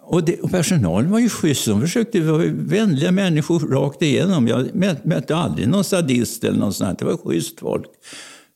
[0.07, 1.67] Och, det, och personalen var ju schysst.
[1.67, 4.49] De försökte vara vänliga människor rakt igenom.
[4.49, 6.99] Jag mötte aldrig någon sadist eller något sånt.
[6.99, 7.87] Det var schysst folk.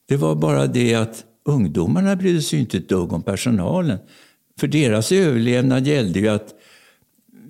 [0.08, 3.98] Det var bara det att ungdomarna brydde sig inte ett dugg om personalen.
[4.60, 6.54] För deras överlevnad gällde ju att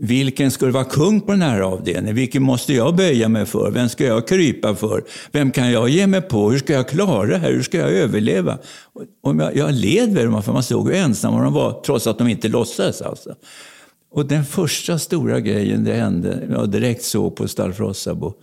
[0.01, 2.17] vilken skulle vara kung på den här avdelningen?
[2.17, 3.71] Vilken måste jag böja mig för?
[3.71, 5.05] Vem ska jag krypa för?
[5.33, 6.51] Vem kan jag ge mig på?
[6.51, 7.53] Hur ska jag klara det här?
[7.53, 8.59] Hur ska jag överleva?
[9.23, 12.19] Och jag, jag led med dem, för man såg hur ensamma de var, trots att
[12.19, 13.03] de inte låtsades.
[13.03, 13.35] Alltså.
[14.11, 18.35] Och den första stora grejen det hände, jag direkt såg på Stalfrossabo,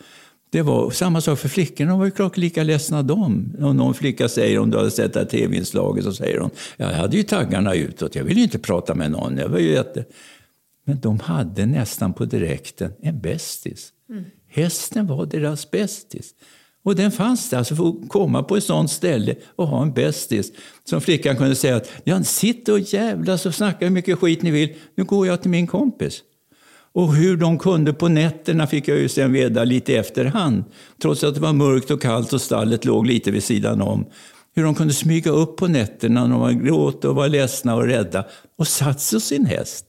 [0.50, 3.56] det var samma sak för flickorna, de var ju klart lika ledsna de.
[3.62, 6.88] Och någon flicka säger, om du hade sett det här tv-inslaget, så säger hon, jag
[6.88, 9.38] hade ju taggarna utåt, jag ville ju inte prata med någon.
[9.38, 10.06] Jag var ju jätte...
[10.88, 13.90] Men de hade nästan på direkten en bästis.
[14.10, 14.24] Mm.
[14.48, 16.34] Hästen var deras bästis.
[16.86, 19.94] Och den fanns där, alltså för att komma på ett sånt ställe och ha en
[19.94, 20.52] bästis.
[20.84, 24.52] Som flickan kunde säga att ja, sitt och jävlas och snacka hur mycket skit ni
[24.52, 26.22] vill, nu går jag till min kompis.
[26.94, 30.64] Och hur de kunde på nätterna fick jag ju sen veta lite i efterhand.
[31.02, 34.06] Trots att det var mörkt och kallt och stallet låg lite vid sidan om.
[34.56, 37.86] Hur de kunde smyga upp på nätterna när de var gråt och var ledsna och
[37.86, 38.26] rädda
[38.58, 39.86] och satt sig sin häst.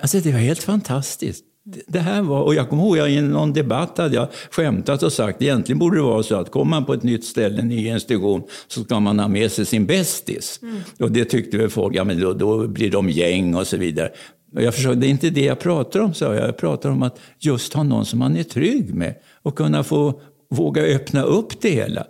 [0.00, 1.44] Alltså det var helt fantastiskt.
[1.86, 5.12] Det här var, och jag kommer ihåg, jag, i någon debatt hade jag skämtat och
[5.12, 7.88] sagt egentligen borde det vara så att kommer man på ett nytt ställe, en ny
[7.88, 10.60] institution, så ska man ha med sig sin bästis.
[10.62, 10.76] Mm.
[10.98, 14.10] Och det tyckte väl folk, ja men då, då blir de gäng och så vidare.
[14.52, 16.48] Jag försökte, det är inte det jag pratar om, sa jag.
[16.48, 20.20] Jag pratar om att just ha någon som man är trygg med och kunna få
[20.50, 22.06] våga öppna upp det hela.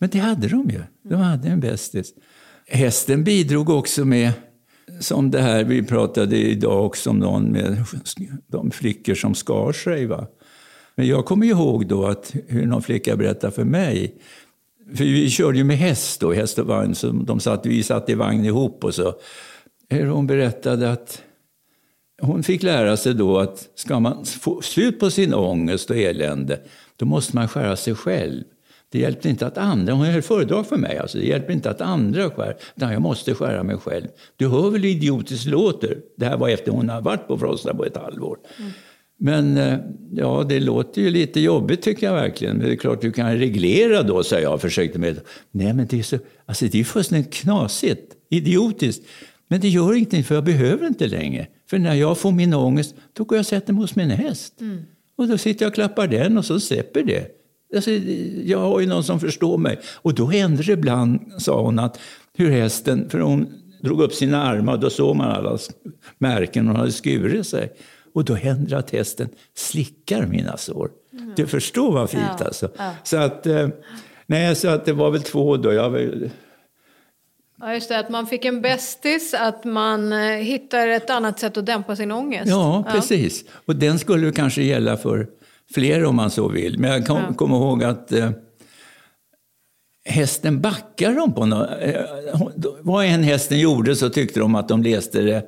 [0.00, 0.80] Men det hade de ju.
[1.10, 2.12] De hade en bästis.
[2.68, 4.32] Hästen bidrog också med
[5.00, 7.84] som det här vi pratade idag också om någon med
[8.46, 10.06] de flickor som skar sig.
[10.06, 10.26] Va?
[10.94, 14.14] Men jag kommer ihåg då att hur någon flicka berättade för mig.
[14.94, 16.94] För vi körde ju med häst då, häst och vagn.
[16.94, 19.14] Så de satt, vi satt i vagn ihop och så.
[19.90, 21.22] Hon berättade att
[22.22, 26.60] hon fick lära sig då att ska man få slut på sin ångest och elände,
[26.96, 28.44] då måste man skära sig själv.
[28.92, 31.80] Det hjälpte inte att andra, hon höll föredrag för mig, alltså, det hjälper inte att
[31.80, 34.06] andra skär, utan jag måste skära mig själv.
[34.36, 35.98] Du hör väl hur idiotiskt låter?
[36.16, 38.38] Det här var efter hon har varit på Frosta på ett halvår.
[38.58, 38.70] Mm.
[39.22, 39.78] Men eh,
[40.12, 42.56] ja, det låter ju lite jobbigt tycker jag verkligen.
[42.56, 45.20] Men det är klart du kan reglera då, sa jag och försökte med.
[45.50, 49.06] Nej, men det är, så, alltså, det är fullständigt knasigt, idiotiskt.
[49.48, 51.46] Men det gör ingenting, för jag behöver inte längre.
[51.70, 54.60] För när jag får min ångest, då går jag och sätter mig hos min häst.
[54.60, 54.82] Mm.
[55.16, 57.39] Och då sitter jag och klappar den och så släpper det.
[57.74, 57.90] Alltså,
[58.44, 59.80] jag har ju någon som förstår mig.
[59.94, 62.00] Och då händer det ibland, sa hon, att
[62.36, 63.52] hur hästen, för hon
[63.82, 65.58] drog upp sina armar, då såg man alla
[66.18, 67.72] märken hon hade skurit sig.
[68.14, 70.90] Och då händer det att hästen slickar mina sår.
[71.12, 71.32] Mm.
[71.36, 72.44] Du förstår vad fint ja.
[72.44, 72.70] alltså.
[72.76, 72.92] Ja.
[73.04, 73.68] Så att, eh,
[74.26, 75.72] nej, så att det var väl två då.
[75.72, 76.30] Jag var,
[77.60, 77.98] Ja, just det.
[77.98, 82.12] Att man fick en bästis, att man eh, hittar ett annat sätt att dämpa sin
[82.12, 82.50] ångest.
[82.50, 83.44] Ja, precis.
[83.66, 85.28] Och den skulle kanske gälla för
[85.74, 86.78] fler om man så vill.
[86.78, 88.30] Men jag kommer kom ihåg att eh,
[90.04, 91.68] hästen backade dem på något.
[91.80, 91.94] Eh,
[92.80, 95.44] vad en hästen gjorde så tyckte de att de läste det,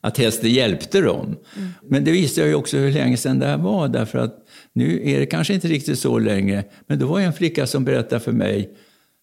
[0.00, 1.36] att hästen hjälpte dem.
[1.56, 1.70] Mm.
[1.82, 4.38] Men det visste jag ju också hur länge sedan det här var, därför att
[4.72, 6.64] nu är det kanske inte riktigt så länge.
[6.86, 8.70] Men då var en flicka som berättade för mig,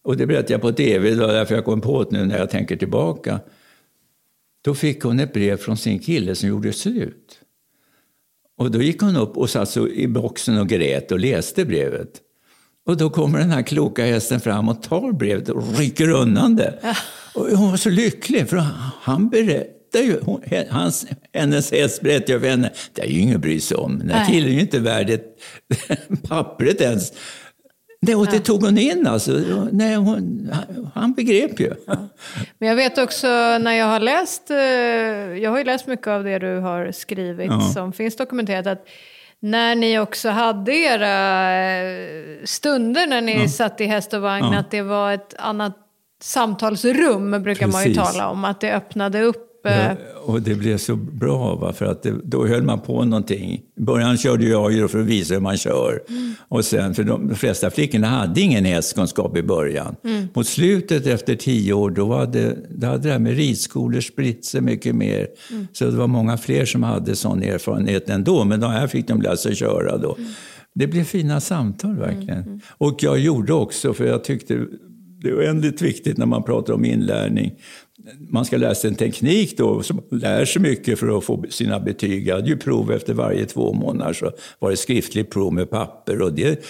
[0.03, 2.37] och det berättade jag på tv, det var därför jag kom på det nu när
[2.37, 3.39] jag tänker tillbaka.
[4.63, 7.39] Då fick hon ett brev från sin kille som gjorde slut.
[8.63, 12.09] Och då gick hon upp och satt i boxen och grät och läste brevet.
[12.85, 16.95] Och då kommer den här kloka hästen fram och tar brevet och rycker undan det.
[17.35, 18.63] Och hon var så lycklig, för
[19.01, 20.19] han berättar ju,
[20.69, 23.99] hans, hennes häst berättar för henne, det är ju ingen att bry sig om.
[23.99, 25.19] Den här killen är ju inte värd
[26.27, 27.13] pappret ens.
[28.05, 29.31] Nej, och det tog hon in alltså.
[29.71, 30.51] Nej, hon,
[30.93, 31.73] han begrep ju.
[31.87, 31.95] Ja.
[32.57, 34.57] Men jag vet också när jag har läst, eh,
[35.43, 37.61] jag har ju läst mycket av det du har skrivit ja.
[37.61, 38.67] som finns dokumenterat.
[38.67, 38.87] att
[39.39, 43.47] när ni också hade era eh, stunder när ni ja.
[43.47, 45.77] satt i häst och vagn, att det var ett annat
[46.21, 47.73] samtalsrum brukar Precis.
[47.73, 48.45] man ju tala om.
[48.45, 51.73] Att det öppnade upp Ja, och det blev så bra, va?
[51.73, 53.61] för att det, då höll man på någonting.
[53.77, 56.03] I början körde jag ju för att visa hur man kör.
[56.09, 56.33] Mm.
[56.47, 59.95] Och sen, för de, de flesta flickorna hade ingen hästkunskap i början.
[60.03, 60.27] Mm.
[60.33, 64.61] Mot slutet, efter tio år, då hade, då hade det här med ridskolor spritt sig
[64.61, 65.27] mycket mer.
[65.51, 65.67] Mm.
[65.73, 69.21] Så det var många fler som hade sån erfarenhet ändå, men de här fick de
[69.21, 70.15] lära sig köra då.
[70.15, 70.29] Mm.
[70.75, 72.37] Det blev fina samtal verkligen.
[72.37, 72.59] Mm, mm.
[72.67, 74.65] Och jag gjorde också, för jag tyckte
[75.23, 77.53] det är oändligt viktigt när man pratar om inlärning
[78.29, 81.79] man ska lära sig en teknik då, som lär sig mycket för att få sina
[81.79, 82.27] betyg.
[82.27, 86.21] Jag hade ju prov efter varje två månader, så var det skriftligt prov med papper.
[86.21, 86.65] Och det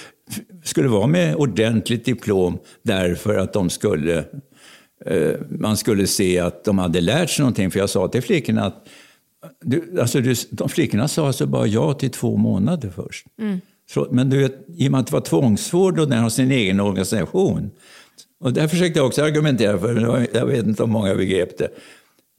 [0.63, 4.17] skulle vara med ordentligt diplom därför att de skulle,
[5.05, 7.71] eh, man skulle se att de hade lärt sig någonting.
[7.71, 8.87] För jag sa till flickorna att
[9.61, 13.27] du, alltså du, de flickorna sa alltså bara ja till två månader först.
[13.89, 16.51] Så, men du vet, i och med att det var tvångsvård och den har sin
[16.51, 17.71] egen organisation.
[18.43, 21.69] Och det försökte jag också argumentera för, men jag vet inte om många begrep det.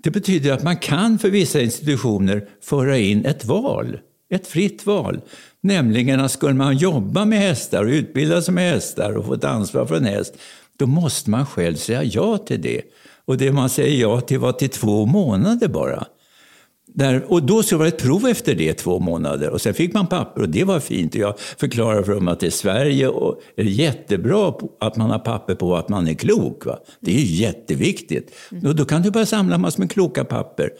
[0.02, 3.98] Det betyder att man kan för vissa institutioner föra in ett val,
[4.30, 5.20] ett fritt val.
[5.60, 9.44] Nämligen att skulle man jobba med hästar och utbilda sig med hästar och få ett
[9.44, 10.34] ansvar för en häst,
[10.78, 12.82] då måste man själv säga ja till det.
[13.24, 16.06] Och det man säger ja till var till två månader bara.
[16.96, 19.50] Där, och då så var det ett prov efter det, två månader.
[19.50, 21.14] Och sen fick man papper och det var fint.
[21.14, 25.18] Och jag förklarade för dem att i Sverige och är det jättebra att man har
[25.18, 26.66] papper på att man är klok.
[26.66, 26.78] Va?
[27.00, 28.32] Det är ju jätteviktigt.
[28.64, 30.70] Och då kan du bara samla massor med kloka papper.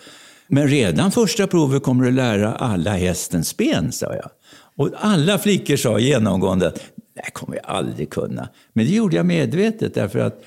[0.47, 4.31] Men redan första provet kommer du lära alla hästens ben, sa jag.
[4.77, 6.75] Och alla flickor sa genomgående att
[7.15, 8.49] det här kommer jag aldrig kunna.
[8.73, 10.45] Men det gjorde jag medvetet därför att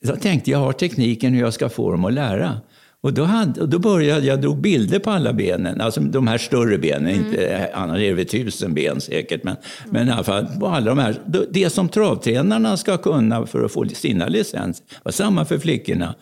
[0.00, 2.60] jag tänkte jag har tekniken hur jag ska få dem att lära.
[3.02, 6.38] Och då, hade, och då började jag, drog bilder på alla benen, alltså de här
[6.38, 9.56] större benen, inte, annars är det tusen ben säkert, men,
[9.90, 11.16] men i alla fall på alla de här,
[11.50, 16.14] det som travtränarna ska kunna för att få sina licens, var samma för flickorna.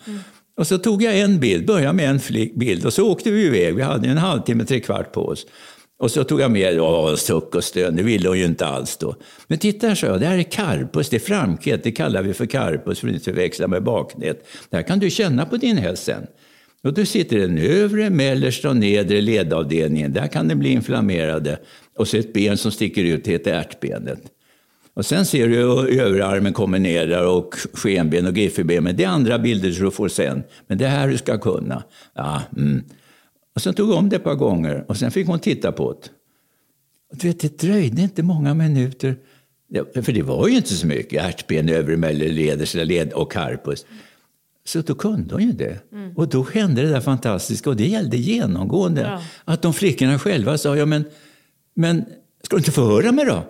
[0.59, 2.21] Och så tog jag en bild, började med en
[2.59, 5.47] bild och så åkte vi iväg, vi hade en halvtimme, tre kvart på oss.
[5.99, 8.97] Och så tog jag med åh, suck och stön, det ville hon ju inte alls
[8.97, 9.15] då.
[9.47, 12.35] Men titta här, sa jag, det här är karpus, det är framknät, det kallar vi
[12.35, 14.47] för karpus för att inte förväxla med baknät.
[14.71, 16.27] Det här kan du känna på din häst sen.
[16.87, 21.59] Och då sitter den övre, mellersta och nedre ledavdelningen, där kan det bli inflammerade.
[21.97, 24.21] Och så ett ben som sticker ut, heter ärtbenet.
[24.95, 28.85] Och sen ser du hur överarmen kommer ner där och skenben och giffelben.
[28.85, 30.43] Men det är andra bilder som du får sen.
[30.67, 31.83] Men det är här du ska kunna.
[32.15, 32.83] Ja, mm.
[33.55, 35.93] Och sen tog jag om det ett par gånger och sen fick hon titta på
[35.93, 36.09] det.
[37.11, 39.17] Och du vet, det dröjde inte många minuter.
[40.03, 43.87] För det var ju inte så mycket ärtben, övre leder led och karpus.
[44.67, 45.79] Så då kunde hon ju det.
[46.17, 47.71] Och då hände det där fantastiska.
[47.71, 49.03] Och det gällde genomgående.
[49.45, 51.05] Att de flickorna själva sa, ja men,
[51.77, 52.05] men
[52.43, 53.45] ska du inte förhöra mig då?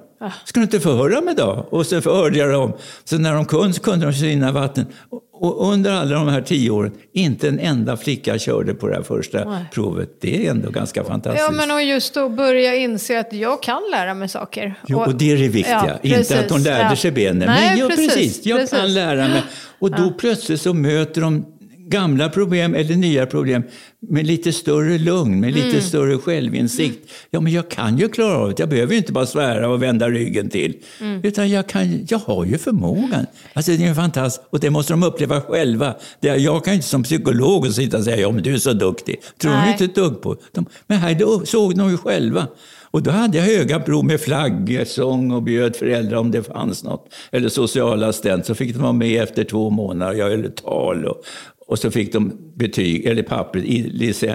[0.44, 1.66] Ska du inte förhöra mig då?
[1.70, 2.72] Och så förhörde jag dem.
[3.04, 4.86] Så när de kunde så kunde de sina vatten.
[5.32, 9.02] Och, under alla de här tio åren, inte en enda flicka körde på det här
[9.02, 10.10] första provet.
[10.20, 11.46] Det är ändå ganska fantastiskt.
[11.50, 14.74] Ja, men och just då börja inse att jag kan lära mig saker.
[14.86, 15.98] Jo, och det är det viktiga.
[16.02, 16.96] Ja, inte att hon lärde Ja.
[16.96, 17.48] sig benen.
[17.48, 18.78] Nej, men ja, precis, precis, jag precis.
[18.78, 19.42] kan lära mig.
[19.78, 21.44] Och då plötsligt så möter de
[21.88, 23.62] gamla problem eller nya problem
[24.00, 25.66] med lite större lugn, med Mm.
[25.66, 27.10] lite större självinsikt.
[27.30, 28.58] Ja, men jag kan ju klara av det.
[28.58, 30.76] Jag behöver ju inte bara svära och vända ryggen till.
[31.00, 31.20] Mm.
[31.24, 33.26] Utan jag, kan, jag har ju förmågan.
[33.52, 34.46] Alltså det är ju fantastiskt.
[34.50, 35.94] Och det måste de uppleva själva.
[36.20, 38.58] Det, jag kan ju inte som psykolog och sitta och säga ja, men du är
[38.58, 39.16] så duktig.
[39.38, 39.72] tror de Nej.
[39.72, 40.36] inte ett dugg på.
[40.52, 42.46] De, men här då såg de ju själva.
[42.90, 47.14] Och då hade jag höga prov med flaggsång och bjöd föräldrar om det fanns något.
[47.32, 48.46] Eller sociala assistent.
[48.46, 50.14] Så fick de vara med efter två månader.
[50.14, 51.22] Jag höll tal och,
[51.66, 53.62] och så fick de betyg, eller papper.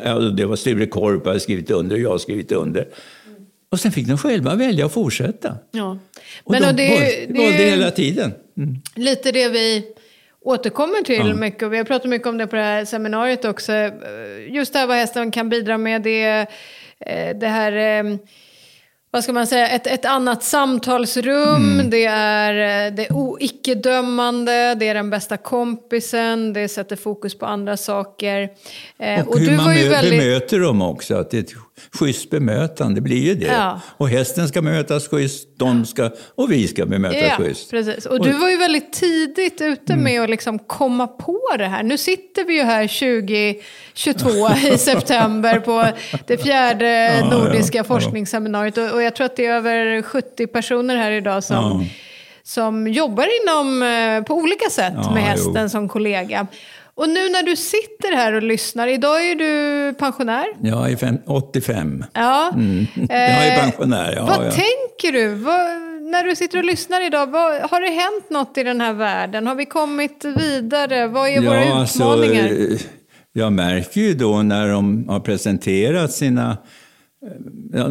[0.05, 2.87] ja, Det var Sture Korp hade skrivit under och jag hade skrivit under.
[3.71, 5.55] Och sen fick de själva välja att fortsätta.
[5.71, 5.99] Ja.
[6.43, 8.33] Och Men de och det, val- det valde ju hela tiden.
[8.57, 8.75] Mm.
[8.95, 9.83] lite det vi
[10.41, 11.63] återkommer till mycket.
[11.63, 13.71] Och vi har pratat mycket om det på det här seminariet också.
[13.73, 13.91] Eh,
[14.49, 16.01] Just det här vad hästen kan bidra med.
[16.01, 16.47] Det,
[16.99, 18.17] eh, det här...
[19.13, 21.89] vad ska man säga, ett, ett annat samtalsrum, Mm.
[21.89, 23.07] det är eh, det
[23.39, 28.49] icke-dömande, det är den bästa kompisen, det sätter fokus på andra saker.
[28.99, 30.19] Eh, Och, hur du man var ju väldigt...
[30.19, 31.53] bemöter dem också, att det är ett
[31.99, 33.45] schysst bemötande, det blir ju det.
[33.45, 33.81] Ja.
[33.97, 37.69] Och hästen ska mötas schysst, de ska, och vi ska bemötas Ja, schysst.
[37.71, 38.05] precis.
[38.05, 40.03] Och du var ju väldigt tidigt ute Mm.
[40.03, 41.83] med att liksom komma på det här.
[41.83, 44.29] Nu sitter vi ju här 2022
[44.73, 45.85] i september på
[46.27, 47.83] det fjärde nordiska ja.
[47.83, 48.77] forskningsseminariet.
[48.77, 51.81] Och, och jag tror att det är över 70 personer här idag som, Ja.
[52.43, 55.69] som jobbar inom, eh, på olika sätt Ja, med hästen jo.
[55.69, 56.47] som kollega.
[56.95, 60.45] Och nu när du sitter här och lyssnar, idag är du pensionär.
[60.61, 62.05] Jag är fem, 85.
[62.13, 62.51] Ja.
[63.09, 64.13] Jag är Eh, pensionär.
[64.15, 64.51] Ja, vad ja.
[64.51, 65.27] tänker du?
[65.33, 65.59] Vad,
[66.11, 69.47] när du sitter och lyssnar idag, vad, har det hänt något i den här världen?
[69.47, 71.07] Har vi kommit vidare?
[71.07, 72.45] Vad är våra utmaningar?
[72.45, 72.77] eh,
[73.33, 76.57] jag märker ju då när de har presenterat sina eh,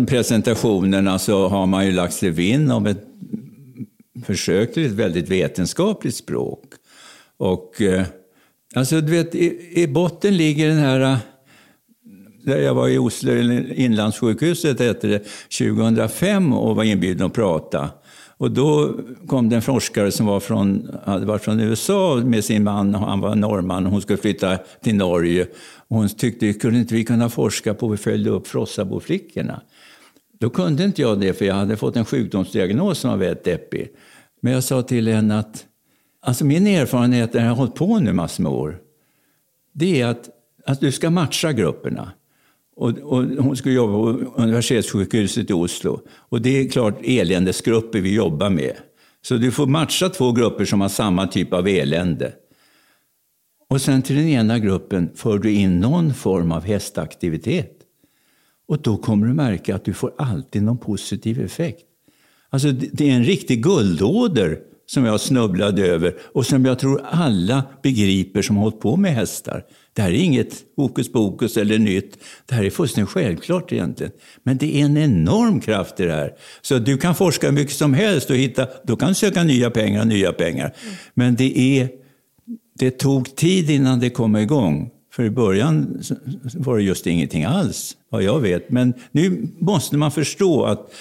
[0.07, 3.05] presentationerna så har man ju lagt sig vinn om ett
[4.25, 6.65] försök till ett väldigt vetenskapligt språk.
[7.37, 8.07] Och eh,
[8.75, 11.17] alltså, du vet, i, i botten ligger den här eh,
[12.45, 13.33] där jag var i Oslo,
[13.75, 15.25] Inlandssjukhuset hette det,
[15.59, 17.91] 2005 och var inbjuden att prata.
[18.41, 18.95] Och då
[19.27, 23.21] kom det en forskare som var från, hade varit från USA med sin man, han
[23.21, 25.47] var norrman, och hon skulle flytta till Norge.
[25.91, 29.61] Och hon tyckte, kunde inte vi kunna forska på hur vi följde upp Frossaboflickorna?
[30.39, 33.89] Då kunde inte jag det, för jag hade fått en sjukdomsdiagnos som var väldigt deppig.
[34.41, 35.67] Men jag sa till henne att,
[36.23, 38.79] alltså min erfarenhet när jag har hållit på nu massor med år,
[39.73, 40.29] det är att,
[40.67, 42.13] att du ska matcha grupperna.
[42.77, 46.01] Och, och hon skulle jobba på universitetssjukhuset i Oslo.
[46.11, 48.77] Och det är klart eländesgrupper vi jobbar med.
[49.23, 52.33] Så du får matcha två grupper som har samma typ av elände.
[53.71, 57.73] Och sen till den ena gruppen för du in någon form av hästaktivitet.
[58.69, 61.81] Och då kommer du märka att du får alltid någon positiv effekt.
[62.51, 67.65] Alltså det är en riktig guldåder som jag snubblade över och som jag tror alla
[67.83, 69.65] begriper som har hållit på med hästar.
[69.93, 72.19] Det här är inget hokus pokus eller nytt.
[72.47, 74.13] Det här är fullständigt självklart egentligen.
[74.43, 76.33] Men det är en enorm kraft i det här.
[76.63, 79.71] Så du kan forska hur mycket som helst och hitta, då kan du söka nya
[79.71, 80.75] pengar och nya pengar.
[81.15, 82.00] Men det, är,
[82.81, 84.91] det tog tid innan det kom igång.
[85.13, 86.03] För i början
[86.55, 88.71] var det just ingenting alls, vad jag vet.
[88.71, 90.93] Men nu måste man förstå att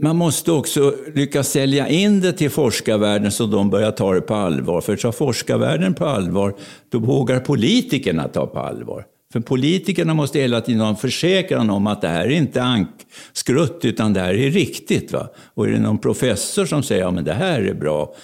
[0.00, 4.34] man måste också lyckas sälja in det till forskarvärlden så de börjar ta det på
[4.34, 4.80] allvar.
[4.80, 6.54] För tar forskarvärlden på allvar,
[6.88, 9.04] då vågar politikerna ta på allvar.
[9.32, 13.84] För politikerna måste hela tiden ha en försäkran om att det här är inte ankskrutt,
[13.84, 15.12] utan det här är riktigt.
[15.12, 15.28] Va?
[15.54, 18.14] Och är det någon professor som säger att ja, det här är bra,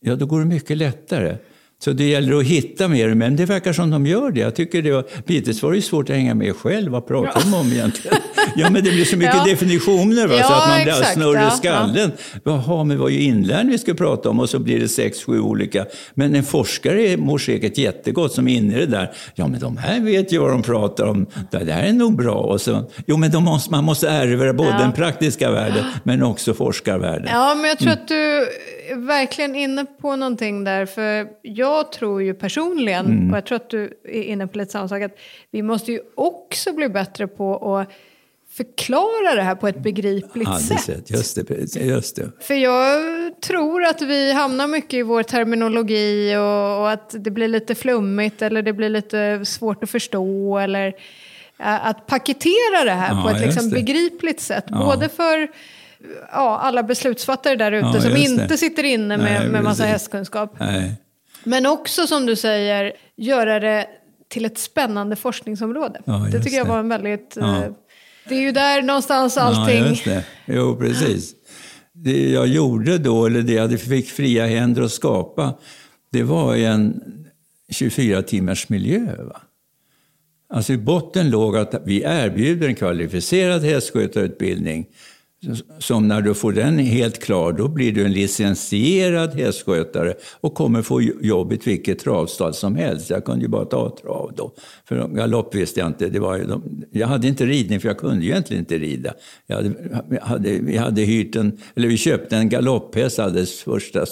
[0.00, 1.36] ja då går det mycket lättare.
[1.84, 4.40] Så det gäller att hitta mer, men det verkar som de gör det.
[4.40, 6.92] Jag tycker det var, bitvis var det svårt att hänga med själv.
[6.92, 8.16] Vad pratar de om egentligen?
[8.56, 9.44] Ja, men det blir så mycket ja.
[9.44, 10.34] definitioner va?
[10.34, 12.12] Ja, så att man blir snurrig i skallen.
[12.44, 15.24] Jaha, men det var ju inlärning vi skulle prata om och så blir det sex,
[15.24, 15.86] sju olika.
[16.14, 19.12] Men en forskare mår säkert jättegott som är inne i det där.
[19.34, 21.26] Ja, men de här vet ju vad de pratar om.
[21.50, 22.34] Det här är nog bra.
[22.34, 24.78] Och så, jo, men måste, man måste ärva både ja.
[24.78, 27.28] den praktiska världen men också forskarvärlden.
[27.32, 28.46] Ja, men jag tror att du
[28.96, 30.86] verkligen inne på någonting där.
[30.86, 33.30] För jag tror ju personligen, mm.
[33.30, 35.18] och jag tror att du är inne på lite samma sak, att
[35.50, 37.88] vi måste ju också bli bättre på att
[38.56, 41.10] förklara det här på ett begripligt ja, sätt.
[41.10, 42.30] Just det, just det.
[42.40, 43.00] För jag
[43.40, 48.42] tror att vi hamnar mycket i vår terminologi och, och, att det blir lite flummigt
[48.42, 50.58] eller det blir lite svårt att förstå.
[50.58, 50.94] Eller
[51.56, 54.64] att paketera det här ja, på ett liksom begripligt sätt.
[54.68, 54.76] Ja.
[54.76, 55.48] Både för
[56.32, 58.58] ja, alla beslutsfattare där ute ja, som inte det.
[58.58, 60.56] sitter inne med, Nej, med massa hästkunskap.
[60.60, 60.94] Nej.
[61.44, 63.86] Men också som du säger, göra det
[64.28, 66.00] till ett spännande forskningsområde.
[66.04, 67.36] Ja, det tycker jag var en väldigt...
[67.40, 67.64] Ja.
[67.64, 67.70] Eh,
[68.28, 69.82] det är ju där någonstans allting...
[69.82, 70.24] Ja, just det.
[70.46, 71.34] Jo, precis.
[71.92, 75.54] Det jag gjorde då, eller det jag fick fria händer att skapa,
[76.12, 77.02] det var en
[77.70, 79.16] 24 timmars miljö.
[79.18, 79.40] Va?
[80.48, 84.86] Alltså i botten låg att vi erbjuder en kvalificerad hästskötarutbildning
[85.78, 90.82] som när du får den helt klar, då blir du en licensierad hästskötare och kommer
[90.82, 93.10] få jobb i vilket travstall som helst.
[93.10, 94.54] Jag kunde ju bara ta trav då.
[94.88, 96.08] För galopp visste jag inte.
[96.08, 99.12] Det var, de, jag hade inte ridning för jag kunde ju egentligen inte rida.
[99.46, 99.74] Jag hade,
[100.22, 104.06] hade, vi hade hyrt en, eller vi köpte en galopphäst alldeles första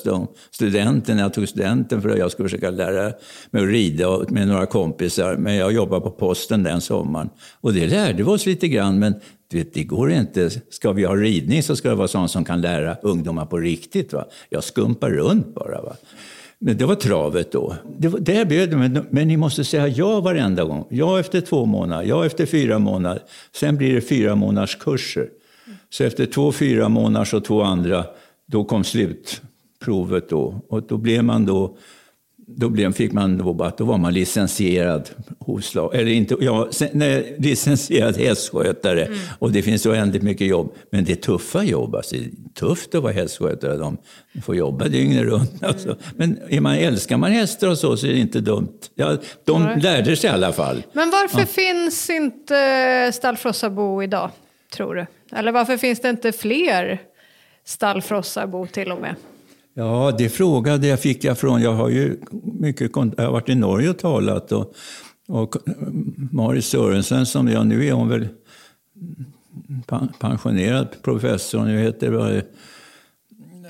[0.51, 3.13] studenten, jag tog studenten för att jag skulle försöka lära
[3.51, 5.37] mig att rida med några kompisar.
[5.37, 7.31] Men jag jobbade på posten den sommaren.
[7.61, 9.15] Och det lärde vi oss lite grann, men
[9.55, 10.51] vet, det går inte.
[10.71, 14.13] Ska vi ha ridning så ska det vara sån som kan lära ungdomar på riktigt.
[14.13, 14.25] Va?
[14.49, 15.83] Jag skumpar runt bara.
[15.83, 15.97] Va?
[16.59, 17.77] Men det var travet då.
[17.99, 20.87] Det, var, det bjöd men, men ni måste säga ja varenda gång.
[20.91, 23.23] Ja efter två månader, ja efter fyra månader.
[23.53, 25.29] Sen blir det fyra månaders kurser.
[25.91, 28.05] Så efter två fyra månaders och två andra,
[28.47, 30.63] då kom slutprovet då.
[30.69, 31.77] Och då blev man då
[32.47, 39.05] då fick man då, då var man licensierad hovslag, eller inte, ja, nej, licensierad hästskötare.
[39.05, 39.19] Mm.
[39.39, 40.75] Och det finns oändligt mycket jobb.
[40.91, 41.95] Men det är tuffa jobb.
[41.95, 43.77] Alltså, det är tufft att vara hästskötare.
[43.77, 43.99] De
[44.43, 45.51] får jobba dygnet runt.
[45.51, 45.71] Mm.
[45.71, 45.97] Alltså.
[46.17, 48.79] Men är man, älskar man hästar och så, så är det inte dumt.
[48.95, 49.79] Ja, de mm.
[49.79, 50.83] lärde sig i alla fall.
[50.93, 51.47] Men varför ja.
[51.47, 54.31] finns inte Stallfrossabo idag,
[54.75, 55.07] tror du?
[55.37, 57.01] Eller varför finns det inte fler
[57.65, 59.15] Stallfrossabo till och med?
[59.75, 62.21] Ja, det frågade jag, fick jag från, jag har ju
[62.61, 64.75] mycket, jag har varit i Norge och talat och,
[65.29, 65.57] och
[66.31, 68.29] Marit Sörensen som jag nu är hon väl
[70.19, 72.45] pensionerad professor, nu heter det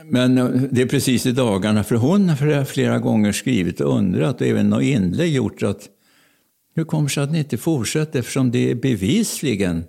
[0.04, 4.40] men eh, det är precis i dagarna, för hon har flera gånger skrivit och undrat
[4.40, 5.88] och även något inlägg gjort att
[6.74, 8.18] hur kommer det sig att ni inte fortsätter?
[8.18, 9.84] Eftersom det är bevisligen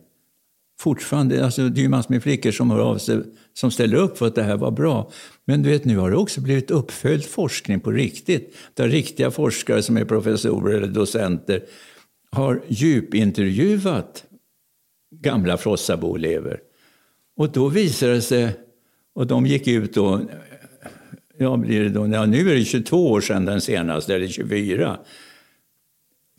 [0.84, 3.22] fortfarande, alltså det är ju massor med flickor som hör av sig
[3.54, 5.12] som ställer upp för att det här var bra.
[5.46, 8.56] Men du vet, nu har det också blivit uppföljd forskning på riktigt.
[8.74, 11.64] Där riktiga forskare som är professorer eller docenter
[12.32, 14.26] har djupintervjuat
[15.22, 16.60] gamla Frossabo-elever.
[17.38, 18.50] Och då visar det sig,
[19.16, 20.22] och de gick ut då,
[21.38, 24.98] ja, blir det då, ja, nu är det 22 år sedan den senaste, eller 24.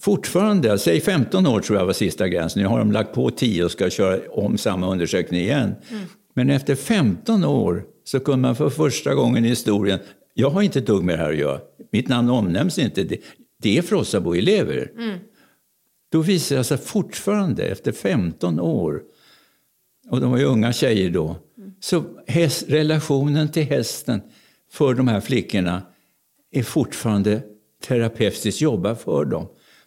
[0.05, 3.64] Fortfarande, säg 15 år tror jag var sista gränsen, nu har de lagt på 10
[3.64, 5.74] och ska köra om samma undersökning igen.
[5.90, 6.05] Mm.
[6.34, 9.98] Men efter 15 år så kunde man för första gången i historien,
[10.34, 11.61] jag har inte ett dugg med det här att göra,
[11.92, 13.20] mitt namn omnämns inte, det,
[13.62, 14.92] det är Frossabo-elever.
[14.96, 15.18] Mm.
[16.12, 19.02] Då visade det sig fortfarande, efter 15 år,
[20.11, 21.36] och de var ju unga tjejer då,
[21.80, 24.20] så häst, relationen till hästen
[24.70, 25.82] för de här flickorna
[26.50, 27.42] är fortfarande
[27.86, 29.46] terapeutiskt jobbar för dem.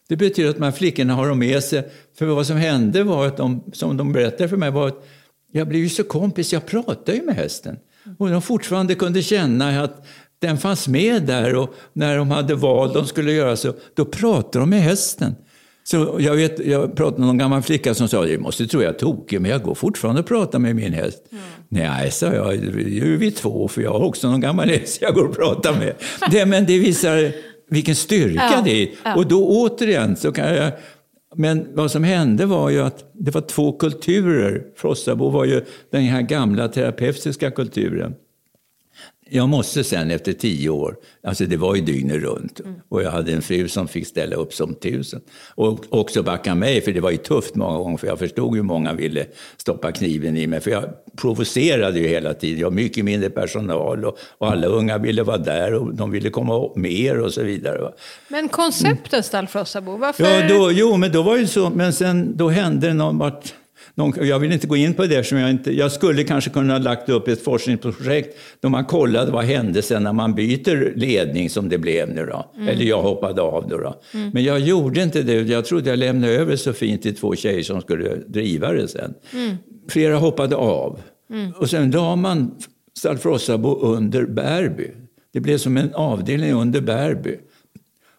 [0.10, 1.90] Det betyder att de här flickorna har de med sig.
[2.18, 5.08] För vad som hände var att de, som de berättade för mig, var att
[5.52, 7.78] jag blev ju så kompis, jag pratade ju med hästen.
[8.18, 10.08] Och de fortfarande kunde känna att
[10.40, 14.60] den fanns med där och när de hade val de skulle göra så, då pratade
[14.60, 15.36] de med hästen.
[15.84, 18.90] Så jag, vet, jag pratade med någon gammal flicka som sa, jag måste tro jag
[18.90, 21.24] är tokig, men jag går fortfarande och pratar med min häst.
[21.32, 21.44] Mm.
[21.70, 25.14] Nej, sa jag, nu är vi två, för jag har också någon gammal häst jag
[25.14, 25.94] går och pratar med.
[26.32, 27.32] det, men det visar
[27.70, 28.90] vilken styrka ja, det är.
[29.04, 29.16] Ja.
[29.16, 30.72] Och då återigen så kan jag...
[31.36, 34.64] Men vad som hände var ju att det var två kulturer.
[34.76, 38.16] Frossabo var ju den här gamla terapeutiska kulturen.
[39.30, 42.74] Jag måste sen efter tio år, alltså det var ju dygnet runt mm.
[42.90, 45.22] och jag hade en fru som fick ställa upp som tusen.
[45.56, 48.64] Och också backa mig, för det var ju tufft många gånger för jag förstod hur
[48.64, 49.26] många ville
[49.58, 50.60] stoppa kniven i mig.
[50.60, 50.84] För jag
[51.18, 55.38] provocerade ju hela tiden, jag har mycket mindre personal och, och alla unga ville vara
[55.38, 57.92] där och de ville komma mer och så vidare.
[58.28, 59.24] Men konceptet mm.
[59.24, 60.24] Stallfrossabo, varför?
[60.24, 63.54] Ja, då, jo, men då var det så, men sen då hände det något
[63.98, 66.74] någon, jag vill inte gå in på det, som jag, inte, jag skulle kanske kunna
[66.74, 71.50] ha lagt upp ett forskningsprojekt då man kollade vad hände sen när man byter ledning
[71.50, 72.52] som det blev nu då.
[72.56, 72.68] Mm.
[72.68, 73.78] Eller jag hoppade av då.
[73.78, 74.02] då.
[74.14, 74.30] Mm.
[74.34, 77.64] Men jag gjorde inte det, jag trodde jag lämnade över så fint till två tjejer
[77.64, 79.14] som skulle driva det sen.
[79.34, 79.56] Mm.
[79.90, 81.00] Flera hoppade av.
[81.30, 81.52] Mm.
[81.52, 82.56] Och sen la man
[82.98, 84.92] Stalfrossabo under Bärby.
[85.34, 87.36] Det blev som en avdelning under Bärby.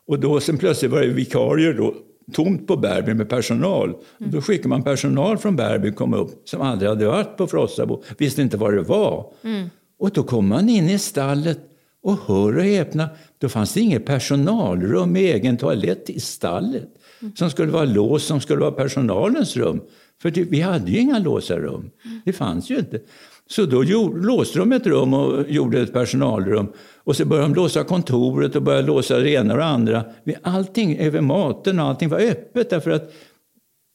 [0.07, 1.95] Och då sen plötsligt var det vikarier då
[2.33, 3.89] tomt på Bärby med personal.
[3.89, 4.33] Mm.
[4.33, 8.43] Då skickade man personal från Bärby kom upp som aldrig hade varit på Frossabo, visste
[8.43, 9.33] inte vad det var.
[9.45, 9.71] Mm.
[9.99, 11.59] Och då kom man in i stallet
[12.03, 13.09] och hör och häpna,
[13.39, 16.89] då fanns det inget personalrum med egen toalett i stallet
[17.23, 17.37] mm.
[17.37, 19.81] som skulle vara låst, som skulle vara personalens rum.
[20.23, 21.91] För det, vi hade ju inga låsa rum.
[22.25, 23.01] Det fanns ju inte.
[23.47, 23.83] Så då
[24.15, 26.73] låste de ett rum och gjorde ett personalrum.
[27.09, 30.05] Och så började de låsa kontoret och började låsa det ena och det andra.
[30.43, 33.13] Allting över maten och allting var öppet därför att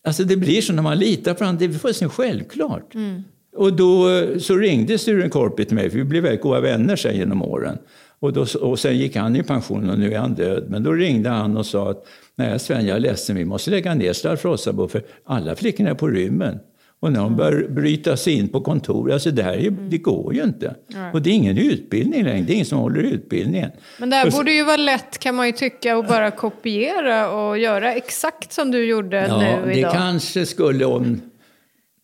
[0.07, 2.95] alltså det blir så när man litar på varandra, det är fullständigt självklart.
[2.95, 3.23] Mm.
[3.55, 7.15] Och då så ringde Sture Korpi till mig, för vi blev väldigt goda vänner sen
[7.15, 7.77] genom åren.
[8.19, 10.65] Och, då, och sen gick han i pension och nu är han död.
[10.67, 12.05] Men då ringde han och sa att
[12.35, 16.07] nej Sven, jag är ledsen, vi måste lägga ner Starfrossabo för alla flickorna är på
[16.07, 16.59] rymmen.
[17.03, 19.89] Och när de börjar bryta sig in på kontor, alltså det här är, mm.
[19.89, 20.75] det går ju inte.
[21.13, 23.71] Och det är ingen utbildning längre, det är ingen som håller utbildningen.
[23.97, 27.57] Men det här borde ju vara lätt kan man ju tycka att bara kopiera och
[27.57, 29.91] göra exakt som du gjorde ja, nu idag.
[29.91, 31.21] det kanske skulle om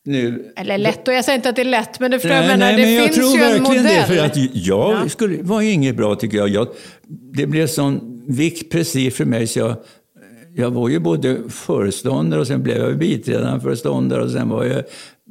[0.06, 0.54] nu...
[0.56, 2.76] Eller lätt, och jag säger inte att det är lätt, men det, nej, menar, nej,
[2.76, 3.84] det men jag tror ju en modell.
[3.84, 5.10] Det, för att jag ja.
[5.10, 6.50] skulle, var inget bra tycker jag.
[6.50, 6.68] jag
[7.34, 9.76] det blev sån vikt precis för mig så jag
[10.56, 14.84] jag var ju både föreståndare och sen blev jag biträdande föreståndare och sen var jag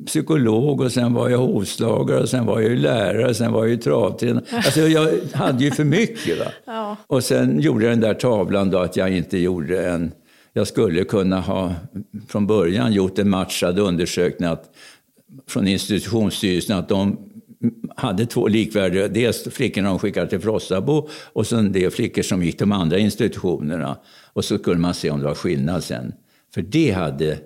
[0.07, 3.83] psykolog och sen var jag hovslagare och sen var jag lärare och sen var jag
[3.83, 4.45] travtränare.
[4.53, 6.39] Alltså jag hade ju för mycket.
[6.39, 6.45] Va?
[6.67, 6.97] Ja.
[7.07, 10.13] Och sen gjorde jag den där tavlan då att jag inte gjorde en...
[10.53, 11.75] Jag skulle kunna ha
[12.29, 14.65] från början gjort en matchad undersökning att,
[15.49, 17.28] från institutionsstyrelsen att de
[17.97, 22.57] hade två likvärdiga, dels flickorna de skickade till Frossabo och sen de flickor som gick
[22.57, 23.99] till de andra institutionerna.
[24.33, 26.13] Och så skulle man se om det var skillnad sen.
[26.55, 27.39] För det hade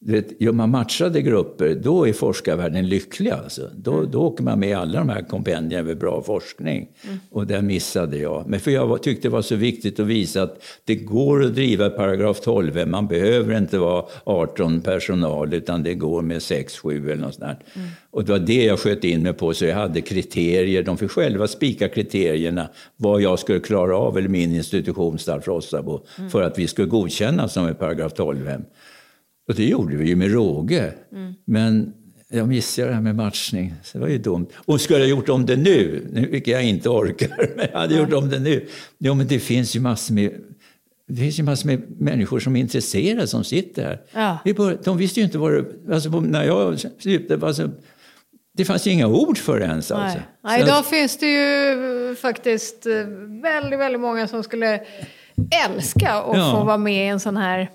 [0.00, 3.30] vet, gör man matchade grupper, då är forskarvärlden lycklig.
[3.30, 3.70] Alltså.
[3.76, 4.10] Då, mm.
[4.10, 6.88] då åker man med i alla de här kompendierna med bra forskning.
[7.04, 7.18] Mm.
[7.30, 8.44] Och där missade jag.
[8.46, 11.90] Men för jag tyckte det var så viktigt att visa att det går att driva
[11.90, 12.88] paragraf 12.
[12.88, 17.58] Man behöver inte vara 18 personal, utan det går med 6-7 eller något sånt.
[17.74, 17.88] Mm.
[18.10, 20.82] Och det var det jag sköt in mig på, så jag hade kriterier.
[20.82, 26.04] De fick själva spika kriterierna, vad jag skulle klara av, eller min institution Starf Rossabo,
[26.18, 26.30] mm.
[26.30, 28.62] för att vi skulle godkännas som ett paragraf 12-hem.
[29.48, 30.92] Och det gjorde vi ju med råge.
[31.12, 31.34] Mm.
[31.44, 31.92] Men
[32.28, 33.74] jag missade det här med matchning.
[33.82, 34.46] Så det var ju dumt.
[34.54, 38.12] Och skulle jag gjort om det nu, vilket jag inte orkar, men jag hade gjort
[38.12, 38.66] om det nu.
[38.98, 40.30] Jo, men det finns ju massor med
[41.08, 44.38] det finns ju massor med människor som är intresserade som sitter här.
[44.44, 44.74] Ja.
[44.84, 45.94] de visste ju inte vad det...
[45.94, 47.70] Alltså, när jag slutade, alltså,
[48.56, 49.90] det fanns ju inga ord för det ens.
[49.90, 50.18] Alltså.
[50.18, 50.26] Nej.
[50.44, 52.92] Nej, idag finns det ju faktiskt eh,
[53.42, 54.80] väldigt, väldigt många som skulle
[55.66, 56.52] älska att ja.
[56.58, 57.70] få vara med i en sån här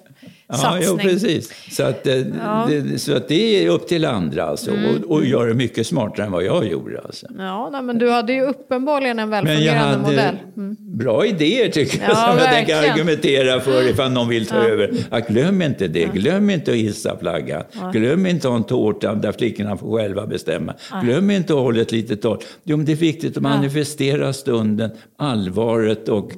[0.58, 0.84] satsning.
[0.84, 1.52] Ja, jo, precis.
[1.72, 2.68] Så att, eh, ja.
[2.70, 4.72] det, så att det är upp till andra alltså.
[4.72, 4.96] Mm.
[4.96, 7.02] Och, och göra mycket smartare än vad jag gjorde.
[7.06, 7.28] Alltså.
[7.38, 10.36] Ja, nej, men du hade ju uppenbarligen en välfungerande modell.
[10.58, 10.76] Mm.
[10.80, 12.94] bra idéer tycker jag Ja, som jag tänker verkligen.
[12.94, 14.92] argumentera för ifall någon vill ta över.
[15.10, 17.64] Att glöm inte det, glöm inte att hissa flaggan.
[17.94, 20.74] Glöm inte att ha en tårta där flickorna får själva bestämma.
[21.04, 22.38] Glöm inte att hålla ett litet tal.
[22.64, 26.32] Jo, men det är viktigt att manifestera stunden, allvaret och,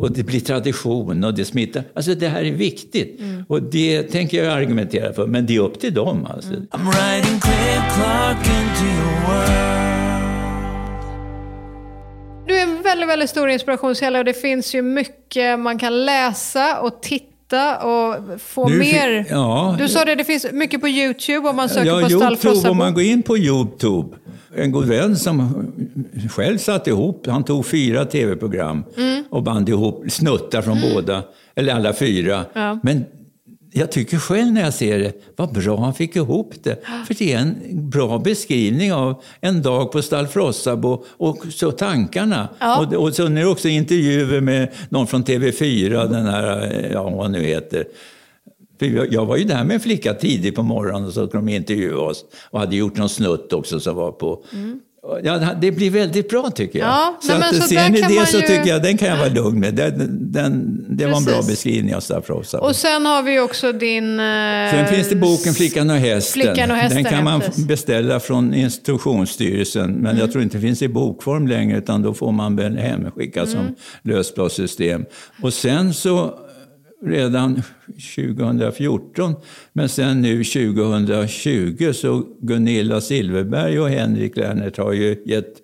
[0.00, 1.82] och det blir tradition och det smittar.
[1.94, 3.20] Alltså det här är viktigt
[3.54, 5.26] och det tänker jag argumentera för.
[5.26, 6.50] Men det är upp till dem alltså.
[6.52, 9.74] I'm writing clear clock into your world.
[12.46, 16.80] Du är en väldigt, väldigt stor inspirationskälla och det finns ju mycket man kan läsa
[16.80, 19.26] och titta och få Nu mer.
[19.30, 19.76] ja.
[19.78, 22.70] du sa det, det finns mycket på YouTube om man söker Ja, på Youtube, stallfrossabo.
[22.70, 24.16] om man går in på Youtube.
[24.56, 25.66] En god vän som
[26.30, 29.24] själv satte ihop, han tog fyra tv-program Mm.
[29.30, 31.22] och band ihop snuttar från båda,
[31.54, 32.44] eller alla fyra.
[32.52, 32.78] Ja.
[32.82, 33.04] Men
[33.76, 36.84] jag tycker själv när jag ser det, vad bra han fick ihop det.
[37.06, 37.56] För det är en
[37.90, 42.48] bra beskrivning av en dag på Stall Frossabo och så tankarna.
[42.60, 42.80] Ja.
[42.86, 47.30] Och, och så är det också intervjuer med någon från TV4, den här, ja vad
[47.30, 47.84] nu heter.
[48.78, 51.40] För jag- jag var ju där med en flicka tidigt på morgonen och så skulle
[51.42, 52.24] de intervjua oss.
[52.50, 54.44] Och hade gjort någon snutt också som var på...
[55.22, 56.88] Ja, det blir väldigt bra tycker jag.
[56.88, 56.98] Mm.
[56.98, 59.16] Ja, så nej, att, så ser ni det så ju- tycker jag den kan jag
[59.16, 59.74] vara lugn med.
[59.74, 62.60] Den, den, det var en bra beskrivning av Staffrosa.
[62.60, 64.20] Och sen har vi också din...
[64.20, 66.42] eh, Sen finns det boken Flickan och hästen.
[66.42, 67.42] Flickan och hästen, Den kan man.
[67.42, 67.66] Mm.
[67.66, 69.92] beställa från institutionsstyrelsen.
[69.92, 73.40] Men jag tror inte det finns i bokform längre utan då får man väl hemskicka
[73.40, 73.52] Mm.
[73.52, 75.04] som lösbladssystem.
[75.42, 76.38] Och sen så
[77.02, 77.62] redan
[78.16, 79.34] 2014,
[79.72, 85.56] men sen nu 2020 så Gunilla Silverberg och Henrik Lernert har ju gett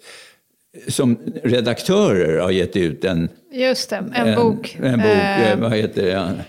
[0.89, 4.79] som redaktörer har gett ut en, Just det, en, bok.
[4.83, 6.45] En bok, eh, vad heter det?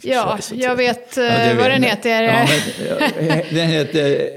[0.00, 2.22] Ja, jag vet eh, Ja, det vad vet den heter.
[2.22, 2.48] Ja,
[3.20, 4.30] men, den heter...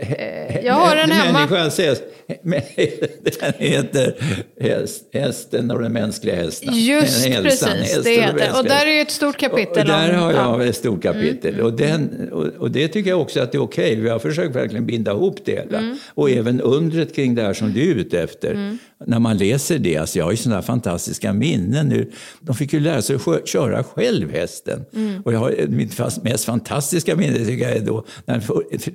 [0.63, 1.39] jag har den hemma.
[1.39, 2.03] Människans häst.
[3.39, 4.15] Den heter
[4.59, 6.73] häst, Hästen och den mänskliga hästen.
[6.73, 10.13] Just Hälsan, precis, det heter Och mänskliga där är ju ett stort kapitel och där
[10.13, 10.55] har jag ja.
[10.55, 11.61] Mm, ett stort kapitel.
[11.61, 13.95] Och, den, och, och det tycker jag också att det är okej.
[13.95, 15.77] Vi har försökt verkligen binda ihop det hela.
[15.77, 15.97] Mm.
[16.13, 18.77] Och även undret kring det här som du är ute efter.
[19.07, 22.11] När man läser det, alltså jag har ju sådana fantastiska minnen nu.
[22.39, 24.85] De fick ju lära sig att köra själv hästen.
[24.93, 25.21] Mm.
[25.21, 28.41] Och jag har, mitt mest fantastiska minne tycker jag är då när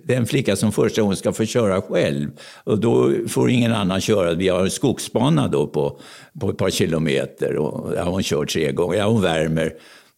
[0.07, 2.31] den flicka som första gången ska få köra själv.
[2.65, 4.35] Och då får ingen annan köra.
[4.35, 6.01] Vi har en skogsbana då på,
[6.41, 7.57] på ett par kilometer.
[7.57, 8.99] Och där har hon kört tre gånger.
[8.99, 9.73] Ja, hon värmer.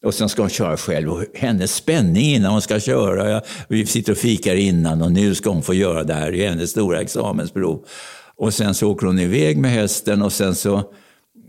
[0.04, 1.10] Och sen ska hon köra själv.
[1.10, 3.42] Och hennes spänning innan hon ska köra.
[3.68, 6.32] Vi sitter och fikar innan och nu ska hon få göra det här.
[6.32, 7.84] Det är hennes stora examensprov.
[8.38, 10.92] Och sen så åker hon iväg med hästen och sen så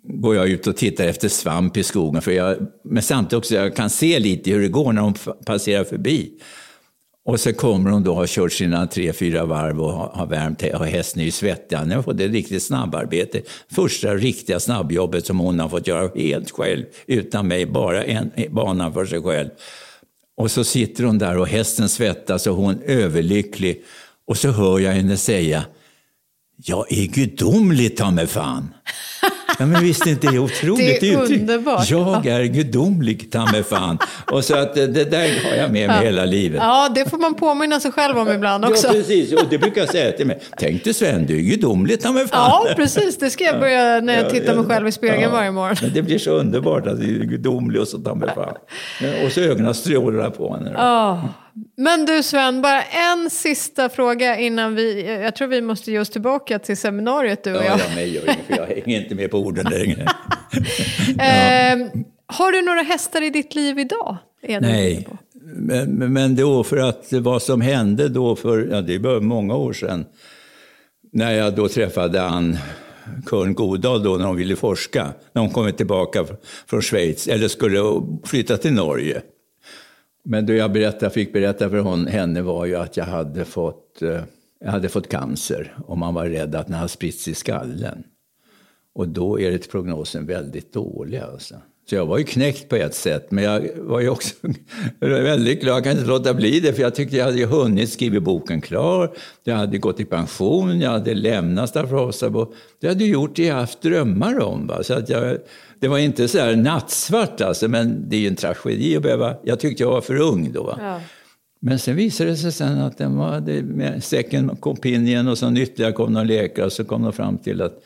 [0.04, 2.22] går jag ut och tittar efter svamp i skogen.
[2.22, 5.14] För jag, men samtidigt också jag kan se lite hur det går när hon
[5.46, 6.32] passerar förbi.
[7.26, 10.64] Och så kommer hon då ha kört sina tre, fyra varv och har har värmt
[10.74, 11.76] och hästen är ju svettig.
[11.76, 13.42] Han har fått ett riktigt snabbarbete.
[13.72, 18.92] Första riktiga snabbjobbet som hon har fått göra helt själv, utan mig, bara en bana
[18.92, 19.50] för sig själv.
[20.38, 23.84] Och så sitter hon där och hästen svettas och hon är överlycklig.
[24.28, 25.66] Och så hör jag henne säga,
[26.66, 28.74] jag är gudomlig ta mig fan.
[29.60, 31.40] Ja, men visst är inte det otroligt Det är uttryck?
[31.42, 31.90] underbart.
[31.90, 33.98] Jag är gudomlig ta mig fan.
[34.32, 36.60] Och så att eh, det där har jag med mig hela livet.
[36.64, 38.88] Ja, det får man påminna sig själv om ibland också.
[38.88, 39.34] Ja, precis.
[39.34, 40.40] Och det brukar jag säga till mig.
[40.58, 42.66] Tänk dig Sven, du är gudomlig ta mig fan.
[42.68, 43.18] Ja, precis.
[43.18, 45.30] Det ska jag börja när jag tittar mig själv i spegeln Ja.
[45.30, 45.76] varje morgon.
[45.82, 48.54] Men det blir så underbart att du är gudomlig och så ta mig fan.
[49.02, 50.70] Ja, Och så ögonen strålar på henne.
[50.74, 50.78] då.
[51.76, 51.84] Ja.
[51.84, 55.06] Men du Sven, bara en sista fråga innan vi...
[55.24, 57.80] Jag tror vi måste ge oss tillbaka till seminariet du och Ja, jag.
[57.80, 60.06] jag, med, jag, för jag hänger inte med på orden längre.
[61.20, 61.90] Ehm,
[62.28, 64.18] har du några hästar i ditt liv idag?
[64.62, 65.08] Nej,
[65.56, 69.74] men- men då för att vad som hände då för, ja det var många år
[69.74, 70.06] sedan,
[71.14, 72.58] när jag då träffade Ann
[73.30, 76.26] Körn Godal då när hon ville forska, när hon kom tillbaka
[76.68, 77.80] från Schweiz, eller skulle
[78.26, 79.22] flytta till Norge.
[80.32, 84.02] Men det jag berättade, fick berätta för hon, henne var ju att jag hade fått,
[84.02, 84.22] eh,
[84.60, 88.04] jag hade fått cancer och man var rädd att den hade spritts i skallen.
[88.94, 91.56] Och då är det prognosen väldigt dålig alltså.
[91.90, 94.36] Så jag var ju knäckt på ett sätt, men jag var ju också
[95.00, 95.76] väldigt glad.
[95.76, 99.12] Jag kan inte låta bli det, för jag tyckte jag hade hunnit skriva boken klar.
[99.44, 102.54] Jag hade gått i pension, jag hade lämnat Staffrosabo.
[102.80, 104.68] Jag hade gjort det jag haft drömmar om.
[104.68, 104.84] Va?
[104.84, 105.38] Så att jag,
[105.80, 109.36] det var inte så här nattsvart alltså, men det är ju en tragedi att behöva...
[109.44, 110.76] Jag tyckte jag var för ung då.
[110.80, 111.02] Ja.
[111.60, 115.52] Men sen visade det sig sen att den var det med second opinion och så
[115.52, 117.84] ytterligare kom någon läkare och så kom de fram till att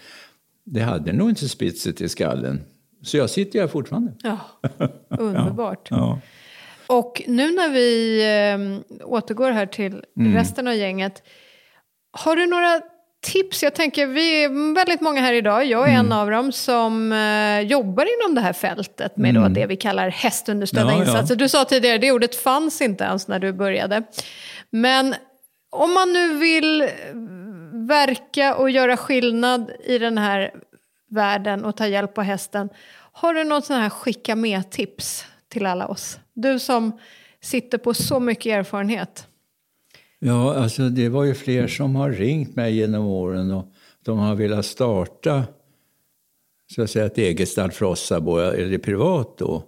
[0.65, 2.61] det hade nog inte spritt sig till skallen.
[3.03, 4.11] Så jag sitter här fortfarande.
[4.23, 4.39] Ja,
[5.09, 5.87] underbart.
[5.89, 6.19] Ja.
[6.87, 8.19] Och nu när vi
[8.99, 10.33] eh, återgår här till Mm.
[10.35, 11.23] resten av gänget.
[12.11, 12.81] Har du några
[13.21, 13.63] tips?
[13.63, 16.05] Jag tänker, vi är väldigt många här idag, jag är Mm.
[16.05, 20.09] en av dem, som eh, jobbar inom det här fältet med då det vi kallar
[20.09, 20.95] hästunderstödda Mm.
[20.99, 21.11] Ja, ja.
[21.11, 21.35] insatser.
[21.35, 24.03] Du sa tidigare, det ordet fanns inte ens när du började.
[24.69, 25.15] Men
[25.69, 26.89] om man nu vill
[27.87, 30.51] verka och göra skillnad i den här
[31.13, 32.69] världen och ta hjälp av hästen,
[33.11, 36.19] har du något sån här skicka med-tips till alla oss?
[36.33, 36.99] Du som
[37.41, 39.27] sitter på så mycket erfarenhet.
[40.19, 43.73] Ja, alltså det var ju fler som har ringt mig genom åren och
[44.05, 45.43] de har velat starta
[46.75, 49.63] så att säga, ett eget stall Frossabo, eller privat då.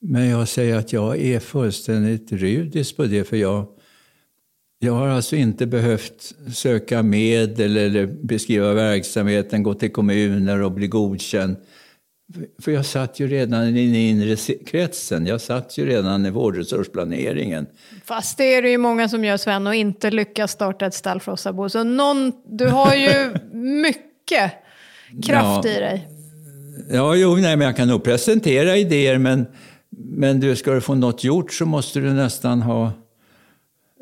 [0.00, 3.66] Men jag säger att jag är fullständigt rudis på det, för jag,
[4.82, 10.86] jag har alltså inte behövt söka medel eller beskriva verksamheten, gå till kommuner och bli
[10.86, 11.56] godkänd.
[12.62, 17.66] För jag satt ju redan i den inre kretsen, jag satt ju redan i vårdresursplaneringen.
[18.04, 21.20] Fast det är det ju många som gör Sven och inte lyckas starta ett stall
[21.20, 21.68] för Ossabo.
[21.68, 23.30] Så någon, du har ju
[23.82, 24.52] mycket
[25.26, 25.70] kraft Ja.
[25.70, 26.08] i dig.
[26.90, 29.46] Ja, jo, nej, men jag kan nog presentera idéer, men,
[29.90, 32.92] men du, ska du få något gjort så måste du nästan ha...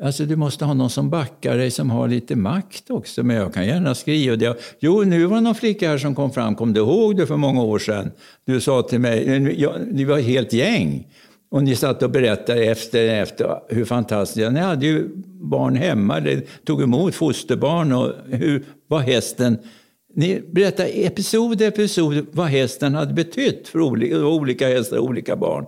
[0.03, 3.23] Alltså du måste ha någon som backar dig, som har lite makt också.
[3.23, 4.59] Men jag kan gärna skriva det.
[4.79, 7.37] Jo, nu var det någon flicka här som kom fram, kom du ihåg det för
[7.37, 8.11] många år sedan?
[8.45, 11.07] Du sa till mig, eh, jag, ni var ett helt gäng.
[11.51, 15.09] Och ni satt och berättade efter, efter hur fantastiskt, ni hade ju
[15.41, 19.57] barn hemma, det tog emot fosterbarn och hur var hästen
[20.15, 25.35] ni berättade episod efter episod vad hästen hade betytt för olika, olika hästar och olika
[25.35, 25.65] barn.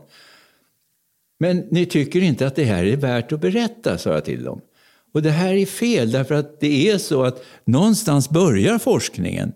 [1.41, 4.61] Men ni tycker inte att det här är värt att berätta, sa jag till dem.
[5.13, 9.51] Och det här är fel, därför att det är så att någonstans börjar forskningen.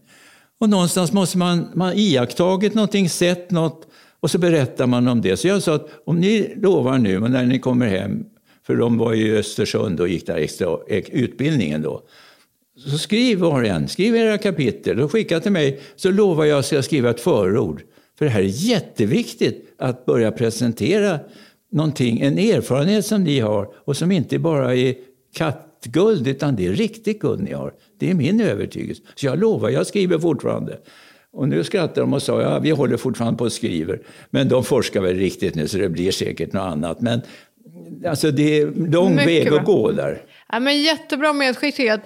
[0.60, 3.88] Och någonstans måste man, man iakttagit någonting, sett något
[4.20, 5.38] och så berättar man om det.
[5.38, 8.26] Så jag sa att om ni lovar nu, och när ni kommer hem,
[8.68, 10.78] för de var ju i Östersund och gick där extra
[11.12, 12.02] utbildningen då.
[12.78, 16.60] Så skriv var och en, skriv era kapitel och skicka till mig så lovar jag
[16.60, 17.82] att jag ska skriva ett förord.
[18.18, 21.20] För det här är jätteviktigt att börja presentera
[21.72, 24.96] någonting, en erfarenhet som ni har och som inte bara är
[25.36, 27.74] kattguld utan det är riktigt guld ni har.
[28.00, 29.02] Det är min övertygelse.
[29.16, 30.78] Så jag lovar, jag skriver fortfarande.
[31.32, 34.00] Och nu skrattar de och sa ja, vi håller fortfarande på och skriver.
[34.30, 37.02] Men de forskar väl riktigt nu så det blir säkert något annat.
[37.02, 37.22] Men
[38.08, 39.60] alltså det är lång Mycket väg bra.
[39.60, 40.22] att gå där.
[40.52, 42.00] Ja, men jättebra medskick tycker jag.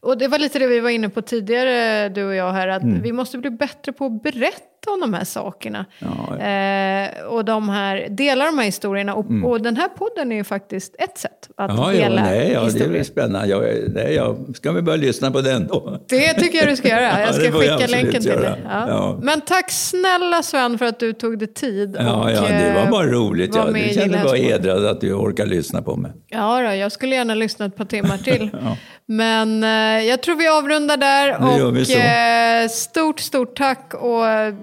[0.00, 2.82] Och det var lite det vi var inne på tidigare, du och jag här, att
[2.82, 3.02] Mm.
[3.02, 4.60] vi måste bli bättre på att berätta
[4.94, 5.84] om de här sakerna.
[5.98, 9.14] Ja, Eh, och de här, dela de här historierna.
[9.14, 11.82] Och, och den här podden är ju faktiskt ett sätt att Mm.
[11.82, 13.00] Ja, ja, dela nej, ja, det historier.
[13.00, 13.48] är spännande.
[13.48, 13.62] Jag,
[13.94, 16.00] nej, jag ska vi börja lyssna på den då?
[16.08, 17.00] Det tycker jag du ska göra.
[17.12, 18.60] Ja, Jag det ska jag skicka absolut länken till dig.
[18.64, 18.88] Ja.
[18.88, 19.18] Ja.
[19.22, 21.96] Men tack snälla Sven för att du tog dig tid.
[22.00, 23.54] Ja, och, ja, det var eh, bara roligt.
[23.54, 23.78] var Ja.
[23.78, 26.12] Jag kände Gilla bara hedrad att du orkar lyssna på mig.
[26.28, 28.50] Ja, då, jag skulle gärna lyssna ett par timmar till.
[29.08, 29.70] Men eh,
[30.08, 31.26] jag tror vi avrundar där.
[31.52, 31.98] Det gör vi och så.
[31.98, 34.54] eh, stort, stort tack och eh,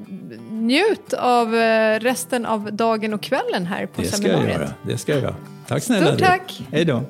[0.51, 4.59] njut av eh, resten av dagen och kvällen här på Det ska jag seminariet.
[4.61, 4.69] göra.
[4.83, 5.35] Det ska jag göra.
[5.67, 6.25] Tack snälla Stort du.
[6.25, 6.61] tack.
[6.71, 7.01] Hej då.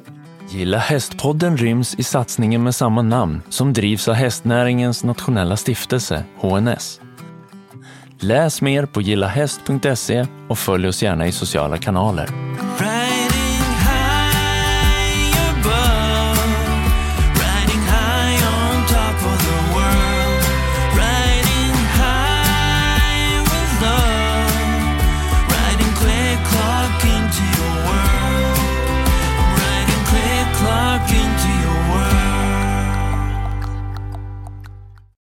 [0.49, 6.99] Gilla hästpodden ryms i satsningen med samma namn som drivs av hästnäringens nationella stiftelse, HNS.
[8.19, 12.29] Läs mer på gillahäst.se och följ oss gärna i sociala kanaler.